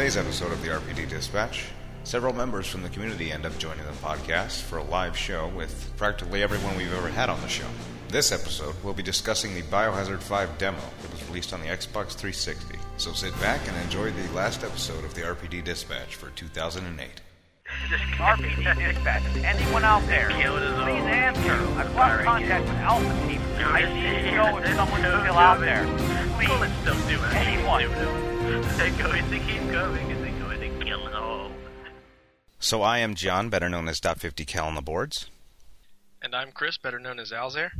[0.00, 1.66] today's episode of the RPD Dispatch,
[2.04, 5.92] several members from the community end up joining the podcast for a live show with
[5.98, 7.66] practically everyone we've ever had on the show.
[8.08, 12.12] This episode, we'll be discussing the Biohazard 5 demo that was released on the Xbox
[12.12, 12.78] 360.
[12.96, 17.10] So sit back and enjoy the last episode of the RPD Dispatch for 2008.
[17.90, 19.22] This is RPD dispatch.
[19.44, 20.30] Anyone out there?
[20.30, 21.52] Please answer.
[21.52, 23.42] I've lost contact with Alpha Team.
[23.58, 25.84] I need to know if someone's still out there.
[26.36, 26.48] Please.
[26.80, 27.34] still do it.
[27.34, 28.29] Anyone.
[28.80, 31.50] They're going to keep going and they're going to kill it all.
[32.58, 35.26] So I am John, better known as Dot 50 Cal on the boards.
[36.22, 37.72] And I'm Chris, better known as Alzair.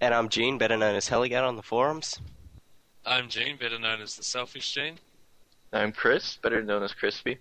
[0.00, 2.20] And I'm Gene, better known as Heligat on the forums.
[3.04, 4.98] I'm Gene, better known as the Selfish Gene.
[5.72, 7.38] I'm Chris, better known as Crispy.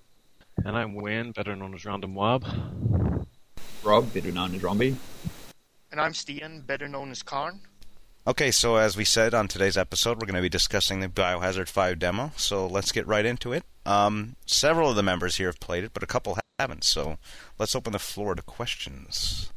[0.65, 2.43] And I'm Wayne, better known as Random Wab.
[3.84, 4.95] Rob, better known as Romby.
[5.91, 7.59] And I'm Stian, better known as Karn.
[8.26, 11.68] Okay, so as we said on today's episode, we're going to be discussing the Biohazard
[11.68, 13.66] 5 demo, so let's get right into it.
[13.86, 17.18] Um, several of the members here have played it, but a couple haven't, so
[17.60, 19.52] let's open the floor to questions.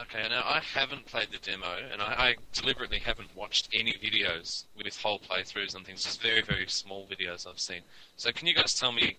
[0.00, 4.64] Okay, now I haven't played the demo, and I, I deliberately haven't watched any videos
[4.74, 6.04] with whole playthroughs and things.
[6.04, 7.82] Just very, very small videos I've seen.
[8.16, 9.18] So can you guys tell me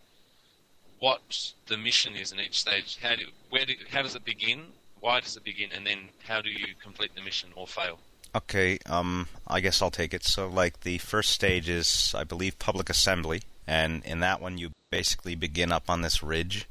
[0.97, 2.97] what the mission is in each stage?
[3.03, 4.63] How do where do, how does it begin?
[4.99, 5.69] Why does it begin?
[5.75, 7.99] And then how do you complete the mission or fail?
[8.35, 10.23] Okay, um, I guess I'll take it.
[10.23, 14.71] So, like, the first stage is, I believe, public assembly, and in that one, you
[14.89, 16.67] basically begin up on this ridge.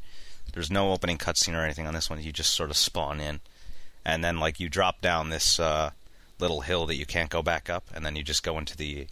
[0.52, 2.20] There's no opening cutscene or anything on this one.
[2.20, 3.40] You just sort of spawn in,
[4.04, 5.90] and then like you drop down this uh,
[6.40, 9.06] little hill that you can't go back up, and then you just go into the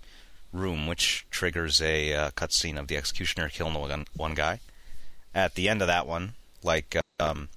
[0.53, 4.59] room, which triggers a uh, cutscene of the executioner killing one, guy.
[5.35, 6.33] At the end of that one,
[6.65, 7.49] like um,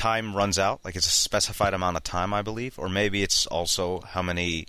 [0.00, 3.46] time runs out, like it's a specified amount of time, I believe, or maybe it's
[3.46, 4.66] also how many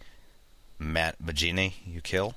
[0.78, 2.36] Matt Majini you kill,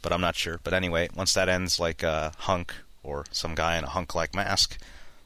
[0.00, 0.60] but I'm not sure.
[0.62, 2.72] But anyway, once that ends, like a hunk
[3.02, 4.78] or some guy in a hunk-like mask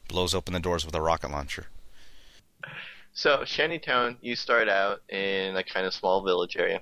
[0.09, 1.67] blows open the doors with a rocket launcher.
[3.13, 6.81] So, Shantytown, you start out in a kind of small village area,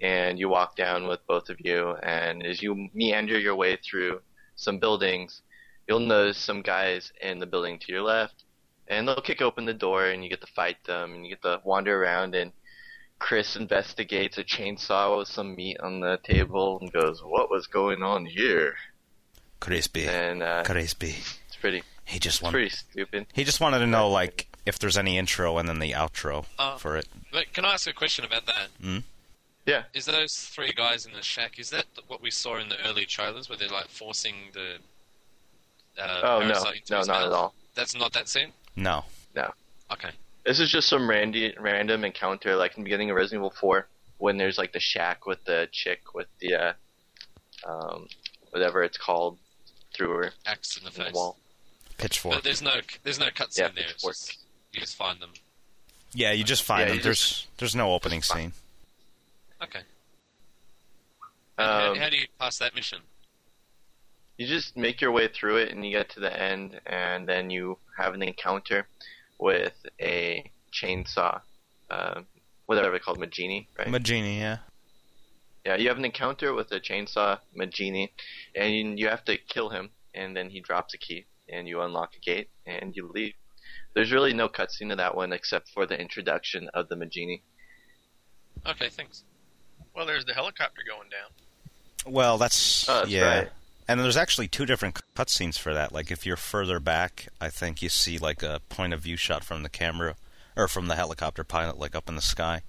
[0.00, 4.22] and you walk down with both of you, and as you meander your way through
[4.54, 5.42] some buildings,
[5.86, 8.44] you'll notice some guys in the building to your left,
[8.88, 11.42] and they'll kick open the door, and you get to fight them, and you get
[11.42, 12.52] to wander around, and
[13.18, 18.02] Chris investigates a chainsaw with some meat on the table and goes, "What was going
[18.02, 18.76] on here?"
[19.60, 21.14] Crispy, And uh, crispy.
[21.46, 22.52] it's pretty, He just wanted.
[22.52, 23.26] pretty stupid.
[23.32, 26.76] He just wanted to know, like, if there's any intro and then the outro Uh,
[26.76, 27.06] for it.
[27.32, 28.68] But can I ask a question about that?
[28.82, 28.98] Hmm?
[29.64, 29.84] Yeah.
[29.94, 31.58] Is those three guys in the shack?
[31.58, 34.76] Is that what we saw in the early trailers, where they're like forcing the?
[35.98, 37.54] Uh, Oh no, into no, his not at all.
[37.74, 38.52] That's not that scene.
[38.76, 39.04] No.
[39.34, 39.52] No.
[39.92, 40.10] Okay.
[40.44, 43.86] This is just some randy, random encounter, like in the beginning of Resident Evil 4,
[44.18, 46.72] when there's like the shack with the chick with the, uh,
[47.66, 48.06] um,
[48.50, 49.38] whatever it's called,
[49.94, 51.14] through her Axe in the in the face.
[51.14, 51.36] wall.
[51.98, 52.34] Pitchfork.
[52.36, 53.84] But there's no there's no cutscene Yeah, there.
[53.84, 54.14] It's pitchfork.
[54.14, 54.38] just,
[54.72, 55.30] you just find them.
[56.12, 57.02] Yeah, you just find Yeah, them.
[57.02, 58.52] There's just- there's no opening scene.
[59.62, 59.80] Okay.
[61.58, 62.98] And how- Um, how, do you pass that mission?
[64.38, 67.50] You just make your way through it and you get to the end, and then
[67.50, 68.86] you have an encounter
[69.38, 71.40] with a chainsaw,
[71.90, 72.20] uh,
[72.66, 73.88] whatever they called, Majini, right?
[73.88, 74.58] Majini, yeah.
[75.64, 78.10] Yeah, you have an encounter with a chainsaw Majini,
[78.54, 82.14] and you have to kill him, and then he drops a key, and you unlock
[82.16, 83.34] a gate, and you leave.
[83.94, 87.40] There's really no cutscene to that one except for the introduction of the Majini.
[88.66, 89.24] Okay, thanks.
[89.94, 92.12] Well, there's the helicopter going down.
[92.12, 93.38] Well, that's, Oh, that's yeah.
[93.38, 93.48] right.
[93.88, 95.92] And there's actually two different cutscenes for that.
[95.92, 99.44] Like if you're further back, I think you see like a point of view shot
[99.44, 100.16] from the camera
[100.56, 102.62] or from the helicopter pilot, like up in the sky.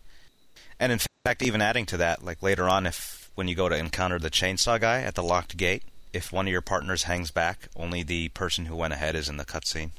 [0.80, 3.78] And in fact, even adding to that, like later on, if when you go to
[3.78, 5.84] encounter the chainsaw guy at the locked gate,
[6.14, 9.38] if one of your partners hangs back, only the person who went ahead is in
[9.38, 9.92] the cutscene.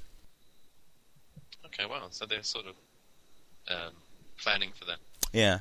[1.67, 2.07] Okay, wow.
[2.11, 2.75] So they're sort of
[3.71, 3.93] um,
[4.41, 4.99] planning for that.
[5.33, 5.61] Yeah.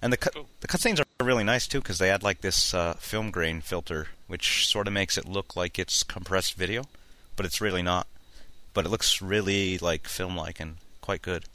[0.00, 0.48] And the cut Cool.
[0.60, 4.08] the cutscenes are really nice too because they add like this uh, film grain filter,
[4.26, 6.84] which sort of makes it look like it's compressed video,
[7.36, 8.06] but it's really not.
[8.74, 11.46] But it looks really like film-like and quite good.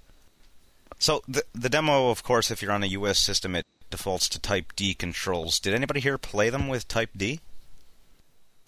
[0.99, 4.39] So the the demo, of course, if you're on a US system, it defaults to
[4.39, 5.59] Type D controls.
[5.59, 7.39] Did anybody here play them with Type D?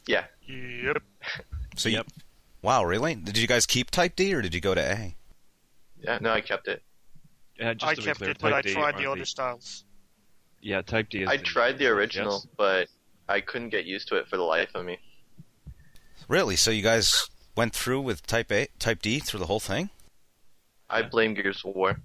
[0.08, 1.02] Yeah, Yep.
[1.78, 2.04] So you,
[2.62, 3.16] wow, really?
[3.16, 5.16] Did you guys keep Type D or did you go to A?
[6.02, 6.82] yeah, no, I kept it.
[7.60, 9.86] Yeah, just I kept clear, it, but I tried the are other styles.
[10.62, 11.30] Yeah, Type D is.
[11.30, 12.48] I the- tried the original, Yes.
[12.58, 12.88] but
[13.30, 15.00] I couldn't get used to it for the life of me.
[16.28, 16.56] Really?
[16.56, 19.90] So you guys went through with Type A, Type D through the whole thing?
[20.90, 22.00] I blame Gears of War.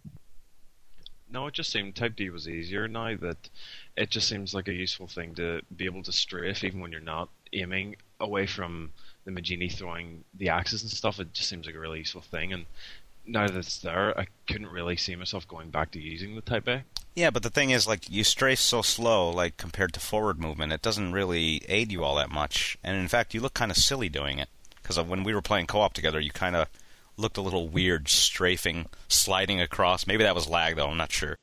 [1.33, 3.17] No, it just seemed Type D was easier now.
[3.17, 3.49] That
[3.97, 7.01] it just seems like a useful thing to be able to strafe even when you're
[7.01, 8.93] not aiming away from
[9.25, 11.21] the Majini throwing the axes and stuff.
[11.21, 12.53] It just seems like a really useful thing.
[12.53, 12.67] And
[13.27, 16.69] now that it's there, I couldn't really see myself going back to using the Type
[16.69, 16.85] A.
[17.15, 20.73] Yeah, but the thing is, like, you strafe so slow, like, compared to forward movement,
[20.73, 22.79] it doesn't really aid you all that much.
[22.85, 24.49] And in fact, you look kind of silly doing it.
[24.83, 26.69] Because when we were playing co op together, you kind of
[27.17, 30.07] looked a little weird strafing, sliding across.
[30.07, 31.37] Maybe that was lag, though, I'm not sure.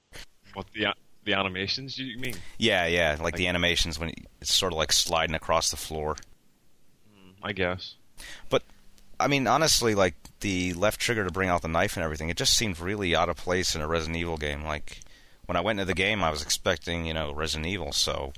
[0.53, 0.87] What the
[1.27, 2.35] the animations you mean?
[2.57, 6.15] Yeah, yeah, like the animations when it's sort of like sliding across the floor.
[7.05, 7.95] Hmm, I guess.
[8.49, 8.63] But
[9.19, 12.37] I mean, honestly, like the left trigger to bring out the knife and everything, it
[12.37, 14.63] just seemed really out of place in a Resident Evil game.
[14.63, 15.01] Like
[15.45, 18.33] when I went into the game, I was expecting, you know, Resident Evil, so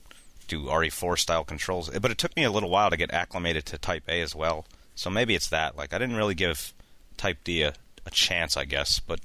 [0.48, 1.90] do RE4 style controls.
[1.90, 4.66] But it took me a little while to get acclimated to Type A as well.
[4.96, 5.78] So maybe it's that.
[5.78, 6.74] Like I didn't really give
[7.18, 7.74] Type D a,
[8.06, 9.00] a chance, I guess.
[9.00, 9.20] But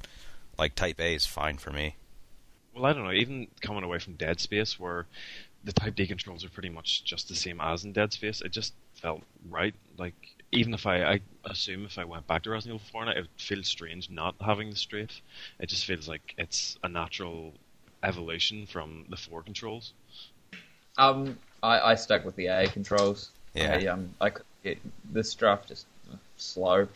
[0.59, 1.97] like Type A is fine for me.
[2.75, 3.13] Well, I don't know.
[3.13, 5.07] Even coming away from Dead Space, where
[5.65, 8.53] the Type D controls are pretty much just the same as in Dead Space, it
[8.53, 9.75] just felt right.
[9.99, 10.15] Like
[10.55, 13.21] even if I, I assume if I went back to Resident Evil 4 now, it
[13.23, 15.21] would feel strange not having the strafe.
[15.59, 17.53] It just feels like it's a natural
[18.03, 19.93] evolution from the 4 controls.
[20.97, 23.31] Um, I, I stuck with the A controls.
[23.55, 23.79] Yeah.
[23.81, 24.79] I, um, I could get
[25.13, 26.89] this draft just uh, slow.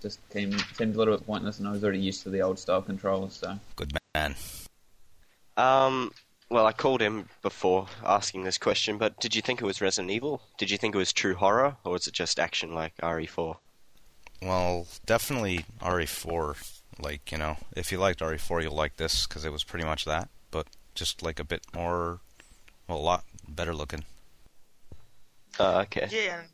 [0.00, 2.58] Just seemed, seemed a little bit pointless, and I was already used to the old
[2.58, 3.34] style controls.
[3.34, 4.34] So Good man.
[5.56, 6.10] Um,
[6.52, 10.10] well, I called him before asking this question, but did you think it was Resident
[10.10, 10.42] Evil?
[10.58, 13.56] Did you think it was true horror, or was it just action like E RE4?
[14.42, 16.80] Well, definitely RE4.
[17.00, 20.04] Like, you know, if you liked RE4, you'll like this because it was pretty much
[20.04, 22.20] that, but just like a bit more,
[22.86, 24.04] well, a lot better looking.
[25.58, 26.08] Uh, okay.
[26.10, 26.48] Yeah, and-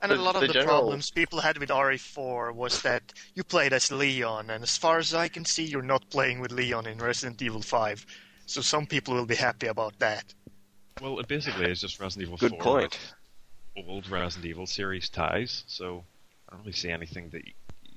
[0.00, 3.42] and a lot of the the, general- problems people had with RE4 was that you
[3.42, 6.86] played as Leon, and as far as I can see, you're not playing with Leon
[6.86, 8.06] in Resident Evil 5.
[8.48, 10.24] So some people will be happy about that.
[11.02, 12.98] Well, it basically is just Resident Evil Good 4 point.
[13.86, 16.02] old Resident Evil series ties, so
[16.48, 17.42] I don't really see anything that,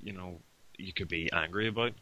[0.04, 0.42] you know,
[0.78, 1.94] you could be angry about.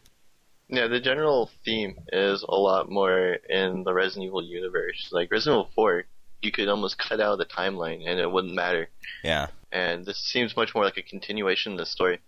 [0.68, 5.10] Yeah, the general theme is a lot more in the Resident Evil universe.
[5.12, 6.04] Like Resident Evil 4,
[6.42, 8.90] you could almost cut out the timeline and it wouldn't matter.
[9.24, 9.48] Yeah.
[9.72, 12.19] And this seems much more like a continuation of the story.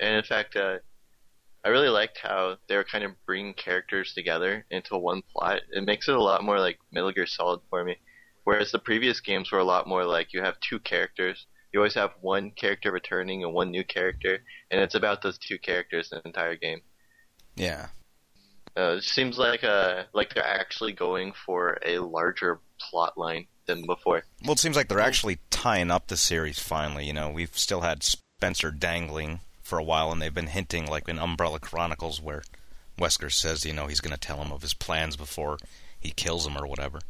[0.00, 0.78] And in fact, uh,
[1.66, 5.62] I really liked how they were kind of bringing characters together into one plot.
[5.72, 7.96] It makes it a lot more like Metal Gear Solid for me.
[8.44, 11.44] Whereas the previous games were a lot more like you have two characters.
[11.72, 15.58] You always have one character returning and one new character, and it's about those two
[15.58, 16.82] characters the entire game.
[17.56, 17.88] Yeah.
[18.76, 23.84] Uh, it seems like uh like they're actually going for a larger plot line than
[23.86, 24.22] before.
[24.44, 27.06] Well, it seems like they're actually tying up the series finally.
[27.06, 31.08] You know, we've still had Spencer dangling for a while, and they've been hinting, like
[31.08, 32.42] in Umbrella Chronicles, where
[32.98, 35.58] Wesker says, you know, he's going to tell him of his plans before
[35.98, 37.00] he kills him or whatever.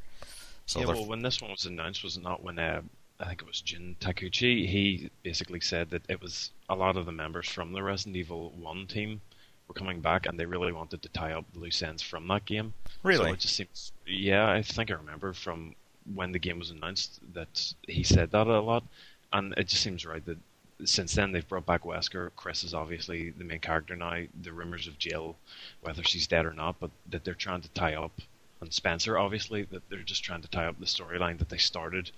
[0.65, 2.81] So yeah, they're- well, when this one was announced, was it not when uh,
[3.21, 4.67] I think it was Jun Takeuchi?
[4.67, 8.51] He basically said that it was a lot of the members from the Resident Evil
[8.59, 9.21] One team
[9.69, 12.73] were coming back, and they really wanted to tie up loose ends from that game.
[13.03, 13.27] Really?
[13.27, 13.93] So it just seems.
[14.07, 15.75] Yeah, I think I remember from
[16.15, 18.85] when the game was announced that he said that a lot,
[19.33, 20.39] and it just seems right that
[20.85, 22.31] since then they've brought back Wesker.
[22.37, 24.23] Chris is obviously the main character now.
[24.43, 25.37] The rumors of Jill,
[25.81, 28.13] whether she's dead or not, but that they're trying to tie up,
[28.61, 32.11] and Spencer obviously that they're just trying to tie up the storyline that they started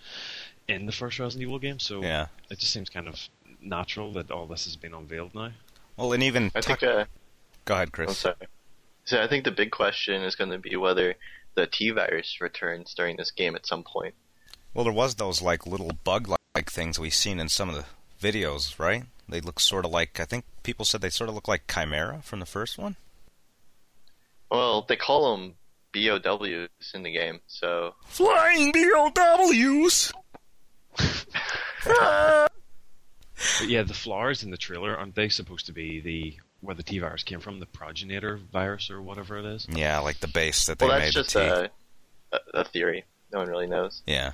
[0.67, 1.79] in the first Resident Evil game.
[1.79, 2.27] So Yeah.
[2.51, 3.29] it just seems kind of
[3.61, 5.53] natural that all this has been unveiled now.
[5.97, 7.05] well, and even I think Tuck- uh,
[7.65, 8.19] go ahead, I'm Chris.
[8.19, 8.37] sorry.
[9.05, 11.15] So I think the big question is going to be whether
[11.55, 14.15] the T virus returns during this game at some point.
[14.75, 16.39] Well, there was those like little bug-like
[16.71, 17.87] things we've seen in some of the
[18.21, 19.05] videos, right?
[19.29, 22.21] They look sort of like I think people said they sort of look like Chimera
[22.23, 22.97] from the first one.
[24.51, 25.55] Well, they call them
[25.93, 30.13] BOWs in the game, so Flying BOWs.
[33.61, 36.83] But yeah, the flowers in the trailer aren't they supposed to be the where the
[36.83, 39.67] T virus came from, the progenitor virus or whatever it is?
[39.71, 41.69] Yeah, like the base that they well, made that's just the T.
[42.33, 43.05] a, a a theory.
[43.33, 44.03] No one really knows.
[44.07, 44.33] Yeah,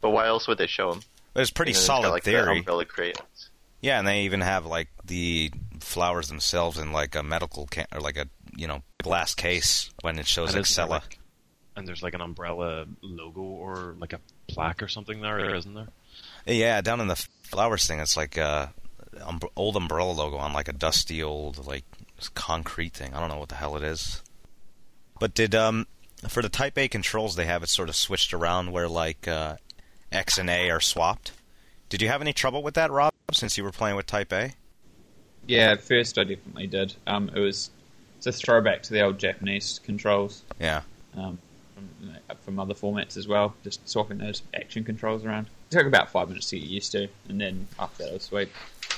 [0.00, 1.02] But why else would they show them?
[1.34, 2.58] But it's pretty And then it's solid got, like, the theory.
[2.58, 3.50] umbrella crayons.
[3.82, 8.00] Yeah, and they even have like the flowers themselves in like a medical ca- or
[8.00, 8.26] like a
[8.56, 11.00] you know glass case when it shows And isn't there, Excella.
[11.02, 11.18] like-
[11.76, 15.88] and there's like an umbrella logo or like a plaque or something there, isn't there?
[16.46, 18.72] Yeah, down in the flowers thing, it's like a
[19.22, 21.84] um, old umbrella logo on like a dusty old like
[22.34, 23.12] concrete thing.
[23.12, 24.22] I don't know what the hell it is.
[25.18, 25.86] But did um
[26.28, 29.56] for the Type A controls they have it sort of switched around where like uh,
[30.14, 31.32] X and A are swapped.
[31.88, 33.12] Did you have any trouble with that, Rob?
[33.32, 34.54] Since you were playing with Type A?
[35.46, 36.94] yeah, at first I definitely did.
[37.06, 37.70] Um, it was
[38.16, 40.42] it's a throwback to the old Japanese controls.
[40.58, 40.82] Yeah.
[41.16, 41.38] Um,
[41.74, 43.54] from, you know, from other formats as well.
[43.62, 45.46] Just swapping those action controls around.
[45.70, 48.48] took about five minutes to get used to, and then after that it was sweet.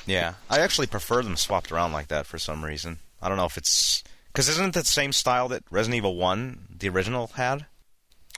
[0.06, 2.98] Yeah, I actually prefer them swapped around like that for some reason.
[3.20, 6.60] I don't know if it's because isn't it the same style that Resident Evil One,
[6.78, 7.66] the original, had?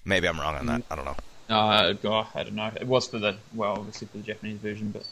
[0.04, 0.82] Maybe I'm wrong on that.
[0.90, 1.16] I don't know.
[1.48, 2.70] Uh, God, I don't know.
[2.78, 5.06] It was for the well, obviously for the Japanese version, but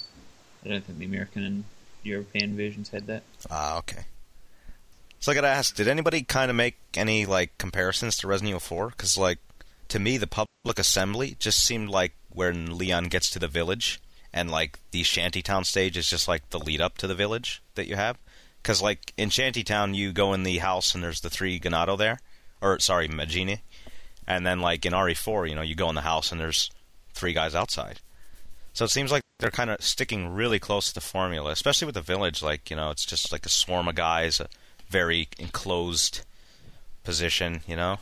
[0.64, 1.64] I don't think the American and
[2.02, 3.22] European versions had that.
[3.50, 4.04] Ah, okay.
[5.18, 8.60] So I gotta ask, did anybody kind of make any like comparisons to Resident Evil
[8.60, 8.88] 4?
[8.90, 9.38] Because like
[9.88, 14.00] to me, the public assembly just seemed like when Leon gets to the village,
[14.32, 17.88] and like the shantytown stage is just like the lead up to the village that
[17.88, 18.18] you have.
[18.62, 22.20] Because like in shantytown, you go in the house and there's the three Ganado there,
[22.60, 23.60] or sorry, Majini,
[24.26, 26.70] and then like in RE4, you know, you go in the house and there's
[27.12, 28.00] three guys outside.
[28.72, 31.94] So it seems like they're kind of sticking really close to the formula, especially with
[31.94, 32.42] the village.
[32.42, 34.48] Like you know, it's just like a swarm of guys, a
[34.88, 36.22] very enclosed
[37.04, 37.62] position.
[37.66, 37.98] You know.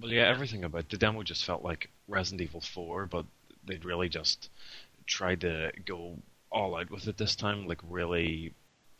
[0.00, 3.26] Well, yeah, everything about the demo just felt like Resident Evil 4, but
[3.64, 4.50] they'd really just
[5.06, 6.16] tried to go
[6.50, 8.52] all out with it this time, like really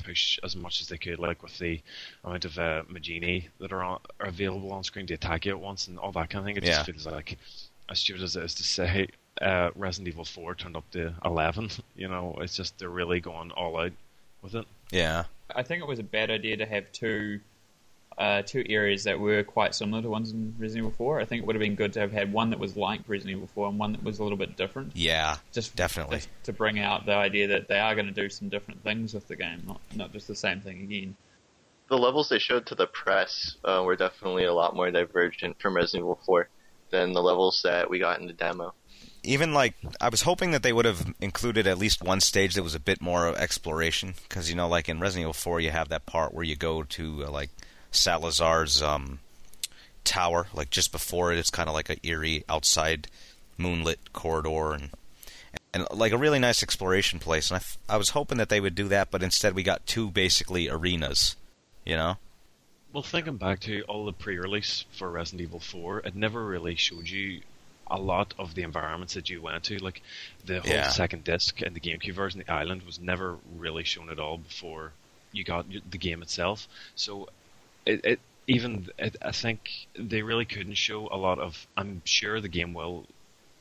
[0.05, 1.81] push as much as they could, like with the
[2.25, 5.61] amount of uh, Majini that are, on, are available on screen to attack you at
[5.61, 6.57] once and all that kind of thing.
[6.57, 6.75] It Yeah.
[6.75, 7.39] just feels like,
[7.89, 9.09] as stupid as it is to say,
[9.41, 11.71] uh, Resident Evil 4 turned up to 11.
[11.97, 13.93] You know, it's just they're really going all out
[14.43, 14.67] with it.
[14.91, 15.25] Yeah.
[15.55, 17.41] I think it was a bad idea to have two
[18.17, 21.21] uh, two areas that were quite similar to ones in Resident Evil 4.
[21.21, 23.37] I think it would have been good to have had one that was like Resident
[23.37, 24.93] Evil 4 and one that was a little bit different.
[24.95, 25.37] Yeah.
[25.53, 26.19] Just definitely.
[26.19, 29.15] just to bring out the idea that they are going to do some different things
[29.15, 31.17] with the game, not not just the same thing again.
[31.89, 35.77] The levels they showed to the press uh, were definitely a lot more divergent from
[35.77, 36.49] Resident Evil 4
[36.91, 38.73] than the levels that we got in the demo.
[39.25, 42.63] even like I was hoping that they would have included at least one stage that
[42.63, 45.71] was a bit more of exploration because you know like in Resident Evil 4 you
[45.71, 47.51] have that part where you go to uh, like
[47.95, 49.21] Salazar's um,
[50.05, 53.07] tower like just before it it's kind of like a eerie outside
[53.57, 54.91] moonlit corridor and
[55.73, 58.61] and like a really nice exploration place and I, f- I was hoping that they
[58.61, 61.37] would do that but instead we got two basically arenas
[61.87, 62.19] you know
[62.93, 67.09] Well, thinking back to all the pre-release for Resident Evil 4, it never really showed
[67.09, 67.41] you
[67.91, 69.79] a lot of the environments that you went to.
[69.79, 70.01] Like
[70.45, 70.91] the whole Yeah.
[70.91, 74.93] second disc and the GameCube version, the island was never really shown at all before
[75.33, 76.69] you got the game itself.
[76.95, 77.29] So
[77.87, 81.67] it, it even it, I think they really couldn't show a lot of.
[81.77, 83.07] I'm sure the game will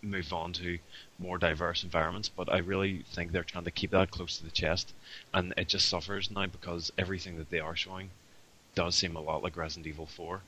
[0.02, 0.80] move on to
[1.18, 4.52] more diverse environments, but I really think they're trying to keep that close to the
[4.52, 4.94] chest,
[5.34, 8.10] and it just suffers now because everything that they are showing
[8.76, 10.42] does seem a lot like Resident Evil 4.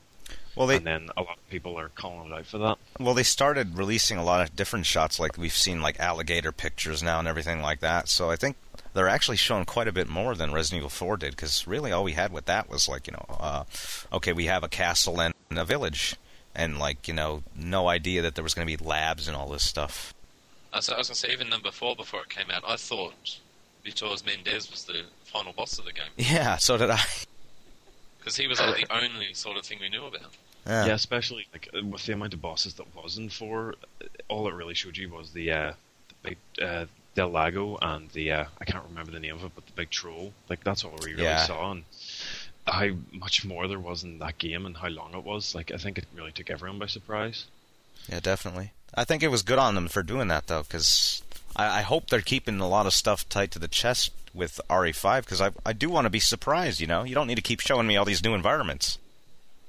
[0.56, 2.78] Well, they and then a lot of people are calling it out for that.
[2.98, 7.02] Well, they started releasing a lot of different shots, like we've seen like alligator pictures
[7.02, 8.08] now and everything like that.
[8.08, 8.56] So I think
[8.96, 12.02] they're actually showing quite a bit more than Resident Evil 4 did, because really all
[12.02, 13.64] we had with that was like you know, uh,
[14.12, 16.16] okay, we have a castle and a village,
[16.54, 19.48] and like you know, no idea that there was going to be labs and all
[19.48, 20.14] this stuff.
[20.72, 22.76] Uh, so I was going to say, even number four, before it came out, I
[22.76, 23.38] thought
[23.84, 26.10] Bitores Mendez was the final boss of the game.
[26.16, 27.00] Yeah, so did I.
[28.18, 30.34] Because he was like the only sort of thing we knew about.
[30.66, 34.48] Yeah, especially like uh, with the amount of bosses that was in 4, uh, all
[34.48, 35.72] it really showed you was the, uh,
[36.08, 39.52] the big uh, Del Lago and the, uh, I can't remember the name of it,
[39.54, 40.32] but the big troll.
[40.48, 41.46] Like, that's all we really Yeah.
[41.46, 41.72] saw.
[41.72, 41.84] And
[42.66, 45.54] how much more there was in that game and how long it was.
[45.54, 47.46] Like, I think it really took everyone by surprise.
[48.08, 48.72] Yeah, definitely.
[48.94, 51.22] I think it was good on them for doing that though, because
[51.56, 55.20] I, I hope they're keeping a lot of stuff tight to the chest with RE5,
[55.24, 56.80] because I I do want to be surprised.
[56.80, 58.98] You know, you don't need to keep showing me all these new environments.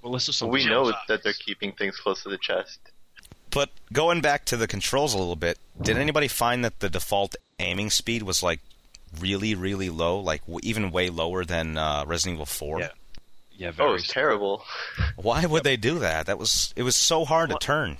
[0.01, 2.79] Well, this is But we know that they're keeping things close to the chest.
[3.57, 7.35] But going back to the controls a little bit, did anybody find that the default
[7.57, 8.59] aiming speed was like
[9.19, 12.79] really, really low, like w- even way lower than uh, Resident Evil 4?
[12.81, 12.89] Yeah.
[13.57, 14.63] Yeah, Oh, very it's terrible.
[15.15, 16.27] Why would they do that?
[16.27, 17.97] That was it was so hard to turn.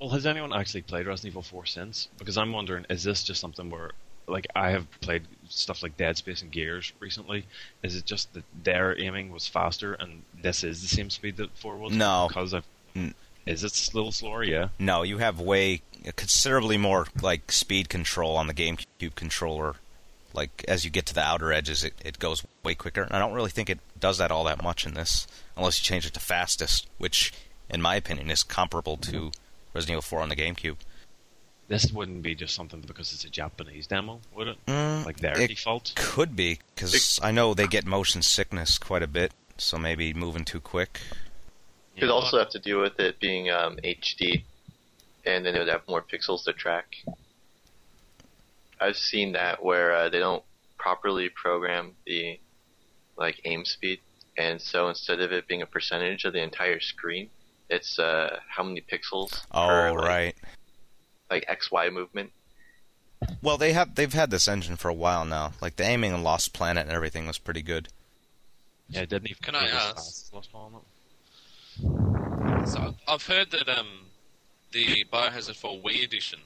[0.00, 2.08] Well, has anyone actually played Resident Evil 4 since?
[2.16, 3.90] Because I'm wondering, is this just something where,
[4.26, 7.44] like, I have played stuff like Dead Space and Gears recently.
[7.82, 11.50] Is it just that their aiming was faster and this is the same speed that
[11.58, 11.92] 4 was?
[11.92, 12.28] No.
[12.28, 12.64] Because I've.
[12.96, 13.12] Mm.
[13.46, 14.44] Is it a little slower?
[14.44, 14.68] Yeah.
[14.78, 15.82] No, you have way
[16.16, 19.76] considerably more like speed control on the GameCube controller.
[20.32, 23.02] Like as you get to the outer edges, it, it goes way quicker.
[23.02, 25.84] And I don't really think it does that all that much in this, unless you
[25.84, 27.32] change it to fastest, which,
[27.68, 29.32] in my opinion, is comparable to
[29.74, 30.76] Resident Evil 4 on the GameCube.
[31.68, 34.56] This wouldn't be just something because it's a Japanese demo, would it?
[34.66, 35.92] Mm, like their it default?
[35.94, 40.44] Could be because I know they get motion sickness quite a bit, so maybe moving
[40.44, 41.00] too quick.
[41.98, 44.42] Could also have to do with it being um, HD,
[45.26, 46.96] and then it would have more pixels to track.
[48.80, 50.42] I've seen that where uh, they don't
[50.78, 52.38] properly program the
[53.18, 54.00] like aim speed,
[54.38, 57.28] and so instead of it being a percentage of the entire screen,
[57.68, 60.34] it's uh, how many pixels Oh, per like, right.
[61.30, 62.30] like X Y movement.
[63.42, 65.52] Well, they have they've had this engine for a while now.
[65.60, 67.88] Like the aiming in Lost Planet and everything was pretty good.
[68.88, 70.80] Yeah, it didn't even Can I ask- Lost Planet.
[72.66, 73.88] So I've heard that um,
[74.72, 76.40] the Biohazard 4 Wii edition,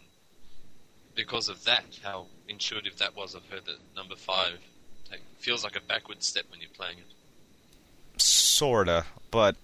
[1.15, 4.59] because of that, how intuitive that was, I've heard that number five
[5.11, 8.23] take, feels like a backward step when you're playing it.
[8.23, 9.57] Sorta, but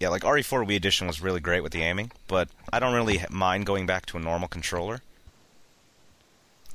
[0.00, 3.20] yeah, like RE4 Wii Edition was really great with the aiming, but I don't really
[3.30, 5.00] mind going back to a normal controller.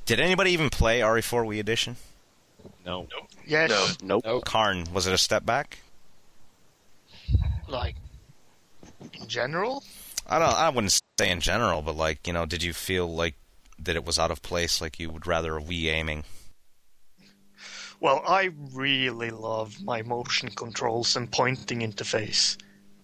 [0.06, 1.96] Did anybody even play RE4 Wii Edition?
[2.84, 3.06] No.
[3.46, 4.20] Yes, No.
[4.24, 4.44] Nope.
[4.44, 5.78] Karn, was it a step back?
[7.68, 7.94] like
[9.20, 9.84] in general.
[10.26, 10.48] I don't.
[10.54, 13.34] I wouldn't say in general, but like you know, did you feel like
[13.78, 14.80] that it was out of place?
[14.80, 16.24] Like you would rather a Wii aiming?
[18.00, 22.56] Well, I really love my motion controls and pointing interface.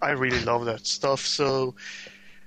[0.03, 1.21] I really love that stuff.
[1.21, 1.75] So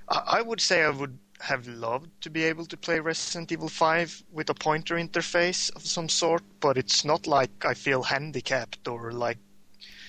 [0.08, 3.68] I, I would say I would have loved to be able to play Resident Evil
[3.68, 8.86] 5 with a pointer interface of some sort, but it's not like I feel handicapped
[8.86, 9.38] or like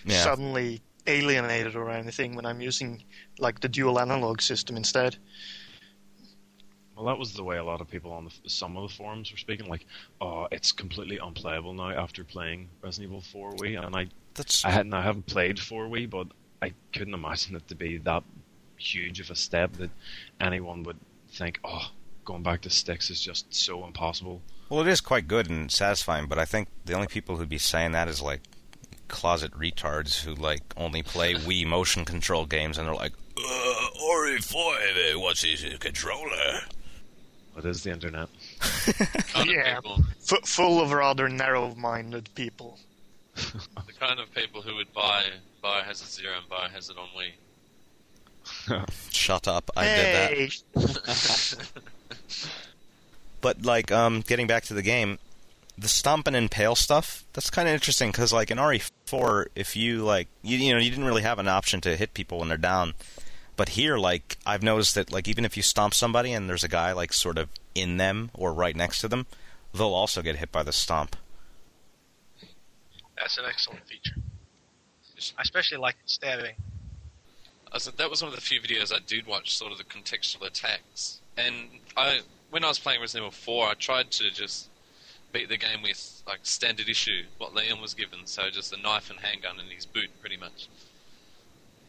[0.06, 0.22] Yeah.
[0.22, 3.04] suddenly alienated or anything when I'm using
[3.40, 5.18] like the dual analog system instead.
[6.96, 9.32] Well, that was the way a lot of people on the, some of the forums
[9.32, 9.68] were speaking.
[9.68, 9.86] Like,
[10.22, 14.70] oh, it's completely unplayable now after playing Resident Evil 4 Wii, and I, That's I
[14.70, 16.28] hadn't, I haven't played 4 Wii, but
[16.62, 18.24] I couldn't imagine it to be that
[18.78, 19.90] huge of a step that
[20.40, 21.90] anyone would think, oh,
[22.26, 24.42] going back to sticks is just so impossible.
[24.70, 26.28] well, it is quite good and satisfying.
[26.28, 28.42] But I think the only people who'd be saying that is like
[29.08, 33.42] closet retards who like only play Wii motion control games, and they're like, uh,
[34.12, 36.62] RE4, what's his controller?
[37.54, 38.30] What is the internet.
[39.32, 39.78] Kind Yeah.
[39.78, 40.00] of people,
[40.32, 42.80] F- full of rather narrow-minded people.
[43.36, 45.26] the kind of people who would buy
[45.64, 48.90] Biohazard Zero and Biohazard on Wii.
[49.12, 49.70] Shut up!
[49.78, 50.32] I did that.
[50.32, 50.50] hey,
[53.42, 55.20] But like, um, getting back to the game,
[55.78, 57.26] the stomp and impale stuff.
[57.34, 60.90] That's kind of interesting because like in RE4, if you like, you, you know, you
[60.90, 62.94] didn't really have an option to hit people when they're down.
[63.56, 66.70] But here, like, I've noticed that like even if you stomp somebody and there's a
[66.70, 69.26] guy like sort of in them or right next to them,
[69.74, 71.16] they'll also get hit by the stomp.
[73.18, 74.16] That's an excellent feature.
[75.38, 76.56] I especially like stabbing.
[77.72, 79.84] I said that was one of the few videos I did watch, sort of the
[79.84, 81.22] contextual attacks.
[81.38, 82.20] And I,
[82.52, 84.70] when I was playing Resident Evil 4, I tried to just
[85.34, 89.10] beat the game with like standard issue, what Leon was given, so just a knife
[89.10, 90.70] and handgun and his boot, pretty much.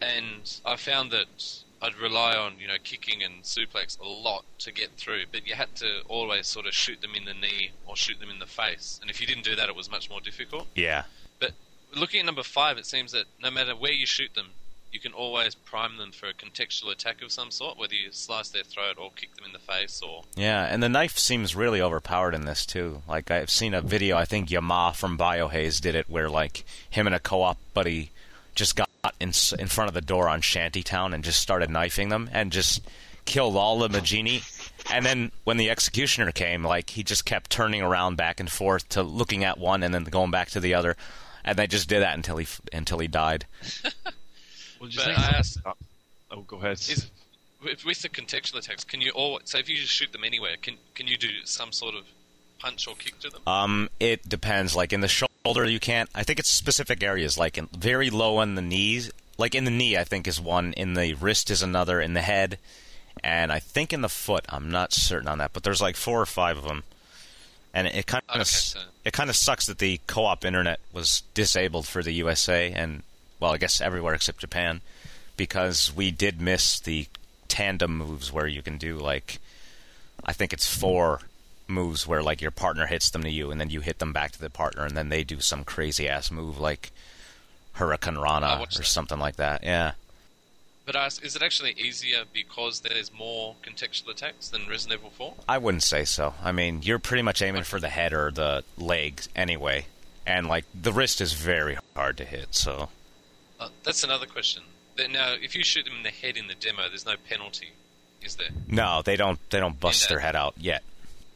[0.01, 4.73] And I found that I'd rely on you know kicking and suplex a lot to
[4.73, 7.95] get through, but you had to always sort of shoot them in the knee or
[7.95, 10.21] shoot them in the face, and if you didn't do that, it was much more
[10.21, 10.67] difficult.
[10.75, 11.05] Yeah.
[11.39, 11.53] But
[11.95, 14.51] looking at number five, it seems that no matter where you shoot them,
[14.95, 18.51] you can always prime them for a contextual attack of some sort, whether you slice
[18.51, 20.23] their throat or kick them in the face or.
[20.37, 23.03] Yeah, and the knife seems really overpowered in this too.
[23.09, 27.09] Like I've seen a video, I think Yama from Biohaze did it, where like him
[27.09, 28.13] and a co-op buddy
[28.55, 32.31] just got in in front of the door on Shantytown and just started knifing them
[32.33, 32.81] and just
[33.25, 34.45] killed all the Majini.
[34.93, 38.89] And then when the executioner came, like he just kept turning around back and forth
[38.91, 40.97] to looking at one and then going back to the other,
[41.45, 43.47] and they just did that until he until he died.
[44.85, 45.59] Well, do you But think I asked-
[46.31, 46.73] Oh, go ahead.
[46.73, 47.11] Is
[47.63, 50.57] with, with the contextual attacks, can you all so if you just shoot them anywhere,
[50.61, 52.05] can can you do some sort of
[52.59, 53.41] punch or kick to them?
[53.47, 54.77] Um, it depends.
[54.77, 56.11] Like in the shoulder, you can't.
[56.15, 59.11] I think it's specific areas, like in, very low on the knees.
[59.39, 60.75] Like in the knee, I think is one.
[60.75, 61.99] In the wrist is another.
[61.99, 62.59] In the head,
[63.23, 64.45] and I think in the foot.
[64.51, 66.83] I'm not certain on that, but there's like four or five of them.
[67.73, 71.23] And it kind of Okay, so- it kind of sucks that the co-op internet was
[71.33, 73.03] disabled for the USA and
[73.45, 74.81] well, I guess everywhere except Japan,
[75.37, 77.07] because we did miss the
[77.47, 79.39] tandem moves where you can do like
[80.25, 81.21] I think it's four
[81.69, 84.33] moves where like your partner hits them to you and then you hit them back
[84.33, 86.91] to the partner and then they do some crazy ass move like
[87.75, 88.87] Hurricane Rana or that.
[88.87, 89.63] something like that.
[89.63, 89.93] Yeah.
[90.87, 95.35] But ask, is it actually easier because there's more contextual attacks than Resident Evil 4?
[95.47, 96.33] I wouldn't say so.
[96.43, 99.87] I mean, you're pretty much aiming for the head or the legs anyway.
[100.27, 102.89] And like the wrist is very hard to hit, so
[103.61, 104.63] Uh, that's another question.
[104.97, 107.73] Then Now, if you shoot them in the head in the demo, there's no penalty,
[108.23, 108.49] is there?
[108.69, 110.83] no, they don't they don't bust that- their head out yet.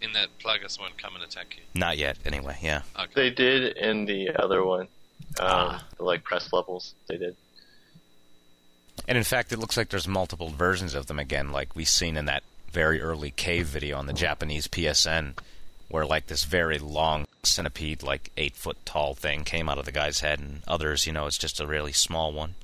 [0.00, 1.62] In that Plagas won't come and attack you.
[1.74, 2.82] Not yet anyway, yeah.
[2.96, 3.10] Okay.
[3.14, 4.86] They did in the other one, um,
[5.40, 5.84] Ah.
[5.96, 6.94] the, like press levels.
[7.08, 7.34] They did.
[9.08, 12.16] And in fact, it looks like there's multiple versions of them again, like we've seen
[12.16, 15.34] in that very early cave video on the Japanese PSN,
[15.88, 19.92] where like this very long centipede, like eight foot tall thing came out of the
[19.92, 22.54] guy's head, and others, you know, it's just a really small one.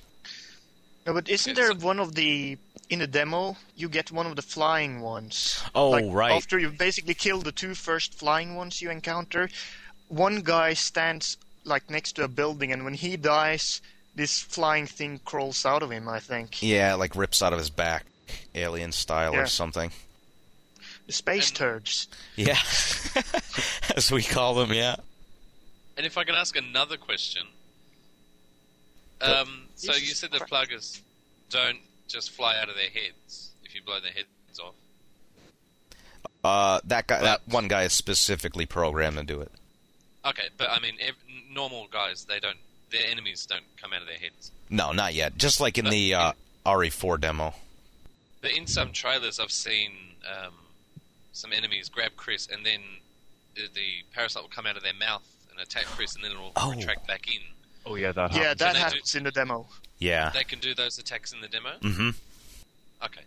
[1.06, 2.56] No, but isn't there one of the
[2.88, 3.56] in the demo?
[3.76, 5.62] You get one of the flying ones.
[5.74, 6.32] Oh, like, right.
[6.32, 9.48] After you basically kill the two first flying ones you encounter,
[10.08, 13.80] one guy stands like next to a building, and when he dies,
[14.14, 16.08] this flying thing crawls out of him.
[16.08, 18.04] I think Yeah, like rips out of his back,
[18.54, 19.40] alien style Yeah.
[19.40, 19.90] or something.
[21.06, 22.08] The space And- turds.
[22.36, 22.58] Yeah,
[23.96, 24.72] as we call them.
[24.72, 24.96] Yeah.
[25.96, 27.46] And if I can ask another question.
[29.20, 31.00] Um, so you said the Plagas
[31.50, 34.28] don't just fly out of their heads if you blow their heads
[34.60, 34.74] off.
[36.42, 39.50] Uh, that guy, that one guy is specifically programmed to do it.
[40.26, 41.14] Okay, but I mean, ev-
[41.50, 42.58] normal guys, they don't.
[42.90, 44.50] Their enemies don't come out of their heads.
[44.68, 45.36] No, not yet.
[45.38, 46.32] Just like in But the uh,
[46.66, 47.54] RE4 demo.
[48.42, 49.90] But in some trailers, I've seen
[50.28, 50.52] um,
[51.35, 52.81] some enemies grab Chris, and then
[53.55, 56.38] the, the parasite will come out of their mouth and attack Chris, and then it
[56.38, 56.70] will Oh.
[56.70, 57.42] retract back in.
[57.85, 58.59] Oh yeah, that Yeah, happens.
[58.61, 59.66] that they do- happens in the demo.
[59.99, 60.31] Yeah.
[60.31, 61.77] They can do those attacks in the demo.
[61.81, 62.11] Mm-hmm.
[63.05, 63.20] Okay.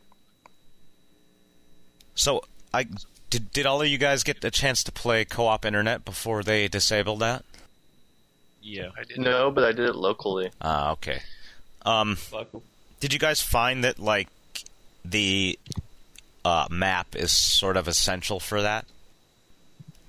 [2.16, 2.44] So,
[2.74, 2.86] I
[3.30, 3.52] did.
[3.52, 7.20] Did all of you guys get a chance to play co-op internet before they disabled
[7.20, 7.44] that?
[8.62, 8.90] Yeah.
[8.98, 10.50] I did No, but I did it locally.
[10.62, 11.22] Ah, okay.
[11.86, 12.64] Um, Local.
[13.00, 14.28] did you guys find that like
[15.06, 15.58] the
[16.48, 18.86] uh, map is sort of essential for that?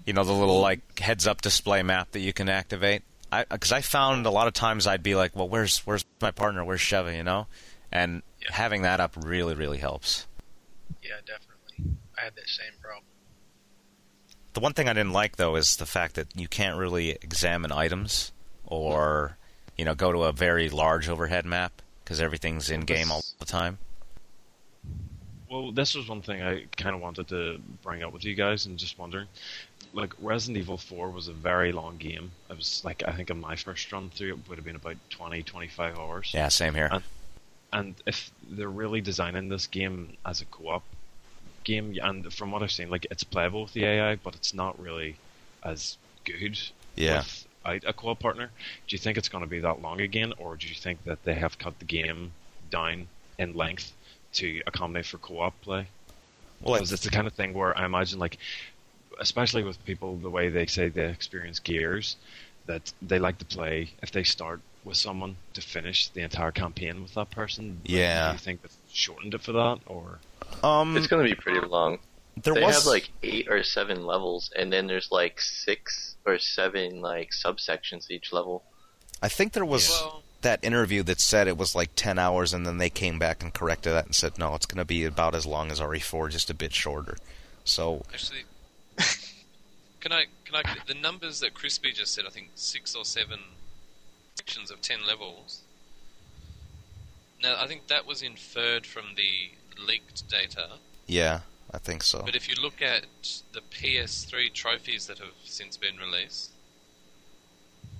[0.04, 3.02] You know, the little like heads-up display map that you can activate.
[3.50, 6.64] Because I found a lot of times I'd be like, well, where's where's my partner?
[6.64, 7.14] Where's Sheva?
[7.14, 7.46] You know,
[7.92, 8.52] and Yeah.
[8.54, 10.26] having that up really really helps.
[11.02, 11.98] Yeah, definitely.
[12.18, 13.04] I had that same problem.
[14.54, 17.70] The one thing I didn't like though is the fact that you can't really examine
[17.70, 18.32] items
[18.64, 19.36] or
[19.76, 23.44] you know go to a very large overhead map because everything's in game all the
[23.44, 23.76] time.
[25.50, 28.66] Well, this was one thing I kind of wanted to bring up with you guys,
[28.66, 29.26] and just wondering,
[29.94, 32.30] like Resident Evil 4 was a very long game.
[32.50, 34.96] It was like I think on my first run through it would have been about
[35.10, 36.30] 20, 25 hours.
[36.34, 36.88] Yeah, same here.
[36.92, 37.02] And,
[37.72, 40.82] and if they're really designing this game as a co-op
[41.64, 44.78] game, and from what I've seen, like it's playable with the AI, but it's not
[44.78, 45.16] really
[45.64, 46.58] as good
[46.94, 47.22] Yeah.
[47.64, 48.50] without a co-op partner.
[48.86, 51.24] Do you think it's going to be that long again, or do you think that
[51.24, 52.32] they have cut the game
[52.70, 53.08] down
[53.38, 53.92] in length
[54.34, 55.86] to accommodate for co-op play?
[56.60, 58.38] Well, Because it's the kind of thing where I imagine, like,
[59.20, 62.16] especially with people, the way they say they experience Gears,
[62.66, 67.02] that they like to play if they start with someone to finish the entire campaign
[67.02, 67.80] with that person.
[67.82, 68.28] Like, Yeah.
[68.28, 70.18] Do you think they've shortened it for that, or
[70.62, 71.98] um, It's going to be pretty long.
[72.42, 76.38] there they was have like eight or seven levels, and then there's like six or
[76.38, 78.64] seven like subsections each level.
[79.22, 82.64] I think there was Well, that interview that said it was like 10 hours and
[82.66, 85.34] then they came back and corrected that and said no, it's going to be about
[85.34, 87.16] as long as RE4 just a bit shorter.
[87.64, 88.44] So, actually,
[90.00, 92.24] can I can I the numbers that Crispy just said?
[92.26, 93.40] I think six or seven
[94.36, 95.62] sections of ten levels.
[97.42, 100.70] Now, I think that was inferred from the leaked data.
[101.06, 102.22] yeah, I think so.
[102.24, 103.04] But if you look at
[103.52, 106.50] the PS3 trophies that have since been released,